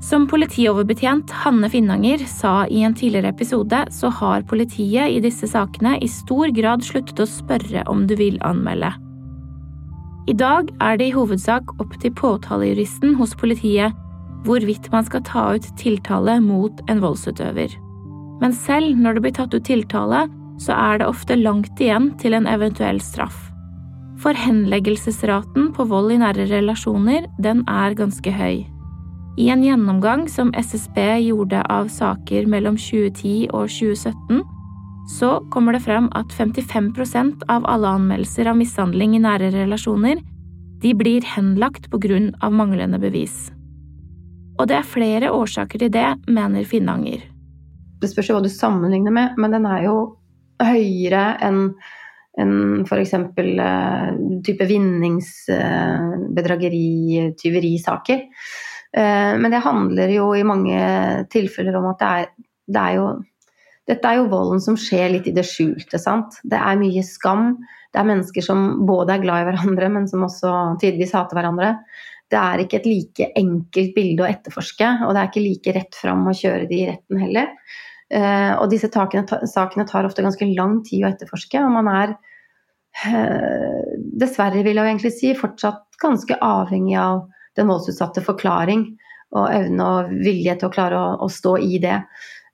Som 0.00 0.24
politioverbetjent 0.30 1.30
Hanne 1.42 1.68
Finnanger 1.68 2.24
sa 2.24 2.64
i 2.72 2.80
en 2.88 2.96
tidligere 2.96 3.34
episode, 3.34 3.84
så 3.92 4.08
har 4.16 4.48
politiet 4.48 5.12
i 5.12 5.20
disse 5.20 5.44
sakene 5.52 5.98
i 6.00 6.08
stor 6.08 6.48
grad 6.56 6.82
sluttet 6.88 7.20
å 7.20 7.28
spørre 7.28 7.84
om 7.92 8.06
du 8.08 8.16
vil 8.16 8.40
anmelde. 8.48 8.94
I 10.30 10.34
dag 10.40 10.72
er 10.80 10.96
det 10.96 11.10
i 11.10 11.14
hovedsak 11.14 11.76
opp 11.82 11.98
til 12.00 12.14
påtalejuristen 12.16 13.18
hos 13.20 13.36
politiet 13.36 13.92
hvorvidt 14.46 14.90
man 14.92 15.06
skal 15.06 15.24
ta 15.26 15.44
ut 15.56 15.68
tiltale 15.80 16.38
mot 16.44 16.82
en 16.88 17.02
voldsutøver. 17.02 17.76
Men 18.40 18.56
selv 18.56 18.96
når 18.96 19.16
det 19.16 19.24
blir 19.26 19.36
tatt 19.36 19.54
ut 19.54 19.66
tiltale, 19.68 20.26
så 20.60 20.76
er 20.76 21.00
det 21.00 21.08
ofte 21.08 21.36
langt 21.36 21.80
igjen 21.80 22.10
til 22.20 22.36
en 22.36 22.48
eventuell 22.48 23.00
straff. 23.04 23.48
For 24.20 24.36
henleggelsesraten 24.36 25.70
på 25.76 25.86
vold 25.88 26.12
i 26.12 26.20
nære 26.20 26.44
relasjoner, 26.50 27.28
den 27.40 27.62
er 27.68 27.96
ganske 27.96 28.32
høy. 28.32 28.66
I 29.40 29.46
en 29.48 29.62
gjennomgang 29.64 30.26
som 30.28 30.50
SSB 30.52 30.98
gjorde 31.24 31.62
av 31.72 31.88
saker 31.92 32.48
mellom 32.50 32.76
2010 32.76 33.48
og 33.56 33.70
2017, 33.72 34.42
så 35.16 35.30
kommer 35.50 35.74
det 35.74 35.84
frem 35.86 36.10
at 36.18 36.34
55% 36.36 37.46
av 37.48 37.64
alle 37.68 37.94
anmeldelser 37.96 38.50
av 38.50 38.58
mishandling 38.60 39.16
i 39.16 39.22
nære 39.24 39.48
relasjoner 39.54 40.20
de 40.80 40.92
blir 40.96 41.24
henlagt 41.26 41.88
på 41.92 42.00
grunn 42.00 42.30
av 42.44 42.52
manglende 42.56 43.00
bevis. 43.00 43.48
Og 44.60 44.68
det 44.68 44.76
er 44.76 44.84
flere 44.84 45.30
årsaker 45.32 45.80
til 45.80 45.88
det, 45.94 46.04
mener 46.28 46.66
Finnanger. 46.68 47.22
Det 48.00 48.08
spørs 48.10 48.28
jo 48.28 48.34
hva 48.36 48.42
du 48.44 48.50
sammenligner 48.52 49.12
med, 49.14 49.28
men 49.40 49.50
den 49.54 49.64
er 49.68 49.82
jo 49.88 49.94
høyere 50.60 51.36
enn 51.46 51.60
enn 52.40 52.84
f.eks. 52.86 53.14
Uh, 53.36 54.08
type 54.46 54.64
vinningsbedrageri, 54.68 56.90
uh, 57.18 57.32
tyverisaker. 57.40 58.18
Uh, 58.96 59.32
men 59.40 59.50
det 59.52 59.64
handler 59.64 60.08
jo 60.14 60.26
i 60.38 60.44
mange 60.46 60.78
tilfeller 61.32 61.74
om 61.80 61.86
at 61.90 61.98
det 62.00 62.08
er, 62.08 62.26
det 62.70 62.80
er 62.84 62.92
jo 63.00 63.06
dette 63.90 64.06
er 64.06 64.16
jo 64.20 64.30
volden 64.30 64.60
som 64.62 64.76
skjer 64.78 65.08
litt 65.16 65.26
i 65.26 65.34
det 65.34 65.46
skjulte. 65.48 65.98
sant? 65.98 66.30
Det 66.46 66.58
er 66.60 66.78
mye 66.78 67.02
skam. 67.02 67.56
Det 67.90 67.98
er 67.98 68.06
mennesker 68.06 68.42
som 68.44 68.86
både 68.86 69.12
er 69.16 69.22
glad 69.24 69.40
i 69.42 69.46
hverandre, 69.48 69.88
men 69.90 70.06
som 70.06 70.22
også 70.28 70.78
tidvis 70.82 71.14
hater 71.16 71.34
hverandre. 71.34 71.70
Det 72.30 72.38
er 72.38 72.62
ikke 72.62 72.78
et 72.80 72.88
like 72.88 73.28
enkelt 73.38 73.94
bilde 73.96 74.24
å 74.24 74.30
etterforske, 74.30 74.88
og 75.06 75.14
det 75.14 75.22
er 75.22 75.30
ikke 75.30 75.44
like 75.44 75.76
rett 75.76 75.98
fram 75.98 76.28
å 76.30 76.34
kjøre 76.36 76.68
de 76.70 76.78
i 76.78 76.88
retten 76.92 77.22
heller. 77.24 77.52
Uh, 78.10 78.56
og 78.58 78.70
disse 78.72 78.90
takene, 78.90 79.40
sakene 79.50 79.86
tar 79.86 80.06
ofte 80.06 80.22
ganske 80.24 80.46
lang 80.54 80.80
tid 80.86 81.04
å 81.04 81.10
etterforske, 81.10 81.62
og 81.62 81.74
man 81.74 81.90
er 81.90 82.14
uh, 82.14 83.92
dessverre, 84.22 84.64
vil 84.66 84.78
jeg 84.78 84.92
egentlig 84.92 85.14
si, 85.14 85.34
fortsatt 85.38 86.00
ganske 86.02 86.38
avhengig 86.42 86.96
av 86.98 87.24
den 87.58 87.70
voldsutsatte 87.70 88.22
forklaring 88.24 88.86
og 89.36 89.46
evne 89.54 89.86
og 89.86 90.14
vilje 90.24 90.56
til 90.58 90.70
å 90.70 90.74
klare 90.74 90.98
å, 90.98 91.10
å 91.26 91.28
stå 91.30 91.56
i 91.62 91.78
det. 91.82 91.98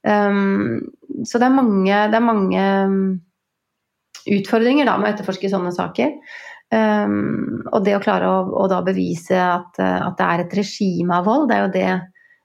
Um, 0.06 0.80
så 1.24 1.40
det 1.40 1.48
er 1.48 1.56
mange, 1.56 2.02
det 2.12 2.18
er 2.18 2.24
mange 2.24 2.66
um, 2.86 2.98
utfordringer 4.36 4.88
da, 4.88 4.96
med 5.00 5.10
å 5.10 5.14
etterforske 5.14 5.50
sånne 5.52 5.72
saker. 5.74 6.12
Um, 6.74 7.62
og 7.70 7.84
det 7.86 7.94
å 7.94 8.02
klare 8.02 8.26
å, 8.26 8.38
å 8.58 8.66
da 8.70 8.80
bevise 8.82 9.38
at, 9.38 9.78
at, 9.78 10.16
det 10.18 10.26
er 10.26 10.42
et 10.42 10.54
regime 10.58 11.14
av 11.14 11.28
vold, 11.28 11.46
det 11.50 11.56
er 11.56 11.62
jo 11.62 11.72
det, 11.76 11.84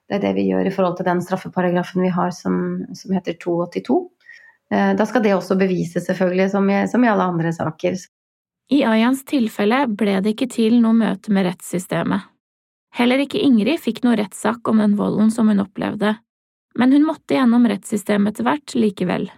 det, 0.05 0.17
er 0.17 0.23
det, 0.27 0.33
vi 0.37 0.45
gjør 0.51 0.69
i 0.69 0.73
forhold 0.75 0.99
til 0.99 1.07
den 1.09 1.23
straffeparagrafen 1.25 2.05
vi 2.05 2.11
har 2.13 2.29
som, 2.37 2.55
som 2.97 3.15
heter 3.17 3.39
282. 3.41 3.97
Uh, 4.71 4.91
da 4.99 5.07
skal 5.09 5.25
det 5.25 5.33
også 5.35 5.57
bevises, 5.57 6.05
selvfølgelig, 6.05 6.51
som 6.53 6.69
i, 6.69 6.81
som 6.91 7.05
i 7.05 7.09
alle 7.09 7.29
andre 7.33 7.53
saker. 7.55 7.97
I 8.71 8.83
Ayans 8.87 9.25
tilfelle 9.27 9.83
ble 9.89 10.19
det 10.23 10.35
ikke 10.35 10.51
til 10.53 10.77
noe 10.83 10.95
møte 10.95 11.33
med 11.33 11.49
rettssystemet. 11.49 12.29
Heller 12.95 13.23
ikke 13.23 13.41
Ingrid 13.41 13.79
fikk 13.81 14.01
noe 14.03 14.17
rettssak 14.19 14.67
om 14.67 14.79
den 14.83 14.97
volden 14.99 15.31
som 15.31 15.49
hun 15.51 15.63
opplevde, 15.63 16.17
men 16.79 16.93
hun 16.95 17.07
måtte 17.07 17.35
gjennom 17.35 17.67
rettssystemet 17.67 18.35
etter 18.35 18.47
hvert 18.47 18.75
likevel. 18.75 19.29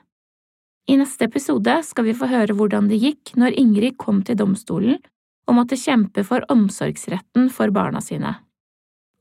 I 0.90 0.98
neste 1.00 1.30
episode 1.30 1.78
skal 1.88 2.08
vi 2.10 2.16
få 2.18 2.28
høre 2.28 2.56
hvordan 2.58 2.90
det 2.92 3.00
gikk 3.00 3.34
når 3.40 3.56
Ingrid 3.60 3.96
kom 4.02 4.20
til 4.28 4.38
domstolen 4.40 5.00
og 5.48 5.58
måtte 5.58 5.80
kjempe 5.80 6.24
for 6.28 6.44
omsorgsretten 6.52 7.50
for 7.52 7.72
barna 7.76 8.02
sine. 8.04 8.36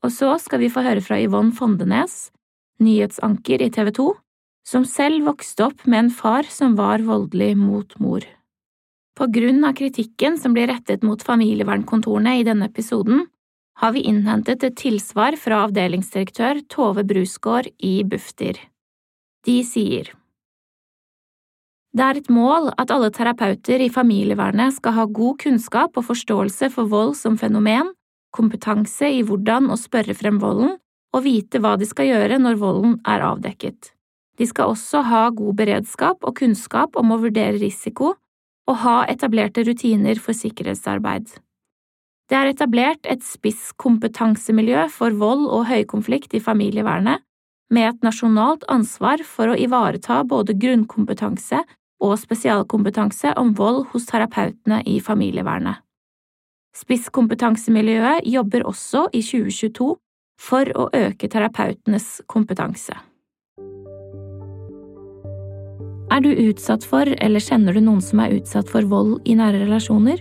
Og 0.03 0.11
så 0.11 0.35
skal 0.43 0.59
vi 0.63 0.71
få 0.71 0.83
høre 0.83 1.03
fra 1.03 1.19
Yvonne 1.23 1.55
Fondenes, 1.55 2.31
nyhetsanker 2.83 3.63
i 3.63 3.69
TV 3.71 3.91
2, 3.95 4.07
som 4.67 4.87
selv 4.87 5.27
vokste 5.27 5.67
opp 5.69 5.85
med 5.87 6.05
en 6.05 6.11
far 6.11 6.47
som 6.51 6.75
var 6.79 7.03
voldelig 7.03 7.53
mot 7.59 7.95
mor. 7.99 8.23
På 9.13 9.27
grunn 9.31 9.61
av 9.67 9.75
kritikken 9.77 10.39
som 10.41 10.55
blir 10.55 10.67
rettet 10.71 11.03
mot 11.05 11.21
familievernkontorene 11.23 12.39
i 12.39 12.45
denne 12.47 12.67
episoden, 12.71 13.27
har 13.79 13.93
vi 13.95 14.03
innhentet 14.09 14.63
et 14.63 14.75
tilsvar 14.79 15.37
fra 15.39 15.63
avdelingsdirektør 15.67 16.63
Tove 16.71 17.05
Brusgaard 17.07 17.69
i 17.83 18.01
Bufdir. 18.07 18.59
De 19.45 19.59
sier 19.67 20.11
Det 21.93 22.01
er 22.01 22.17
et 22.17 22.29
mål 22.33 22.71
at 22.81 22.89
alle 22.89 23.11
terapeuter 23.13 23.83
i 23.85 23.91
familievernet 23.93 24.73
skal 24.79 24.95
ha 24.95 25.03
god 25.05 25.37
kunnskap 25.43 25.99
og 25.99 26.07
forståelse 26.07 26.71
for 26.73 26.89
vold 26.89 27.13
som 27.19 27.37
fenomen, 27.37 27.91
kompetanse 28.33 29.11
i 29.13 29.21
hvordan 29.21 29.69
å 29.69 29.77
spørre 29.77 30.15
frem 30.17 30.39
volden, 30.41 30.79
og 31.13 31.25
vite 31.27 31.61
hva 31.61 31.75
de 31.77 31.85
skal 31.85 32.09
gjøre 32.09 32.39
når 32.41 32.57
volden 32.57 32.95
er 33.05 33.21
avdekket. 33.21 33.91
De 34.41 34.47
skal 34.49 34.73
også 34.73 35.03
ha 35.05 35.27
god 35.29 35.59
beredskap 35.59 36.25
og 36.25 36.39
kunnskap 36.39 36.97
om 36.97 37.13
å 37.13 37.19
vurdere 37.21 37.61
risiko 37.61 38.15
og 38.65 38.79
ha 38.81 39.03
etablerte 39.11 39.61
rutiner 39.67 40.17
for 40.17 40.33
sikkerhetsarbeid. 40.33 41.27
Det 42.31 42.39
er 42.39 42.49
etablert 42.49 43.05
et 43.05 43.21
spisskompetansemiljø 43.21 44.87
for 44.89 45.13
vold 45.19 45.45
og 45.45 45.67
høykonflikt 45.69 46.33
i 46.33 46.41
familievernet, 46.41 47.21
med 47.73 47.89
et 47.89 48.05
nasjonalt 48.05 48.65
ansvar 48.71 49.21
for 49.27 49.51
å 49.51 49.57
ivareta 49.59 50.23
både 50.25 50.55
grunnkompetanse 50.57 51.61
og 52.03 52.17
spesialkompetanse 52.19 53.33
om 53.39 53.53
vold 53.57 53.85
hos 53.93 54.07
terapeutene 54.09 54.81
i 54.89 54.99
familievernet. 55.03 55.79
Spisskompetansemiljøet 56.73 58.25
jobber 58.25 58.65
også 58.65 59.07
i 59.13 59.21
2022 59.21 59.93
for 60.41 60.71
å 60.75 60.89
øke 60.97 61.29
terapeutenes 61.29 62.19
kompetanse. 62.27 62.95
Er 66.13 66.21
du 66.21 66.29
utsatt 66.29 66.83
for, 66.85 67.09
eller 67.25 67.41
kjenner 67.41 67.73
du 67.73 67.81
noen 67.81 68.01
som 68.03 68.21
er 68.21 68.35
utsatt 68.35 68.69
for 68.69 68.85
vold 68.89 69.21
i 69.29 69.37
nære 69.37 69.63
relasjoner? 69.63 70.19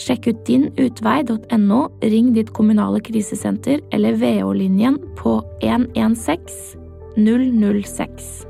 Sjekk 0.00 0.30
ut 0.30 0.44
dinutvei.no, 0.48 1.80
ring 2.02 2.32
ditt 2.36 2.52
kommunale 2.56 3.00
krisesenter 3.04 3.80
eller 3.92 4.16
VO-linjen 4.20 4.98
på 5.20 5.38
116 5.60 6.78
006. 7.20 8.49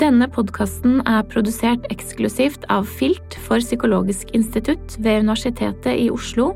Denne 0.00 0.24
podkasten 0.24 1.02
er 1.04 1.20
produsert 1.28 1.84
eksklusivt 1.92 2.62
av 2.72 2.86
Filt 2.88 3.34
for 3.44 3.60
Psykologisk 3.60 4.30
institutt 4.32 4.96
ved 5.04 5.26
Universitetet 5.26 5.98
i 6.00 6.06
Oslo 6.08 6.54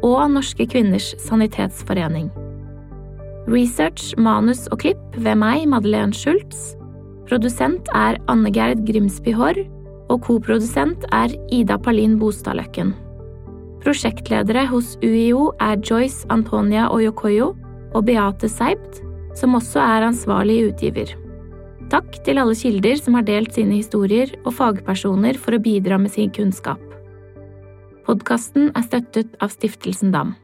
og 0.00 0.22
Norske 0.32 0.64
kvinners 0.64 1.10
sanitetsforening. 1.20 2.30
Research, 3.52 4.14
manus 4.16 4.64
og 4.72 4.80
klipp 4.86 5.20
ved 5.20 5.36
meg, 5.42 5.66
Madeleine 5.68 6.16
Schultz. 6.16 6.72
Produsent 7.28 7.92
er 7.92 8.16
Anne 8.32 8.48
Gerd 8.54 8.86
Grimsby 8.88 9.36
Haarr, 9.36 9.60
og 10.08 10.24
koprodusent 10.24 11.04
er 11.12 11.36
Ida 11.52 11.76
Palin 11.76 12.16
Bostadløkken. 12.18 12.94
Prosjektledere 13.84 14.64
hos 14.72 14.96
UiO 15.04 15.50
er 15.60 15.76
Joyce 15.84 16.24
Antonia 16.32 16.88
Oyokoyo 16.88 17.52
og 17.92 18.04
Beate 18.08 18.48
Seibt, 18.48 19.04
som 19.36 19.56
også 19.60 19.84
er 19.84 20.08
ansvarlig 20.08 20.62
utgiver. 20.72 21.19
Takk 21.90 22.20
til 22.22 22.38
alle 22.38 22.54
kilder 22.54 23.00
som 23.00 23.16
har 23.18 23.24
delt 23.26 23.56
sine 23.56 23.80
historier, 23.80 24.30
og 24.44 24.54
fagpersoner 24.60 25.38
for 25.40 25.56
å 25.56 25.62
bidra 25.62 25.98
med 25.98 26.14
sin 26.14 26.30
kunnskap. 26.30 26.78
Podkasten 28.06 28.70
er 28.78 28.86
støttet 28.86 29.34
av 29.42 29.50
Stiftelsen 29.50 30.14
Dam. 30.14 30.36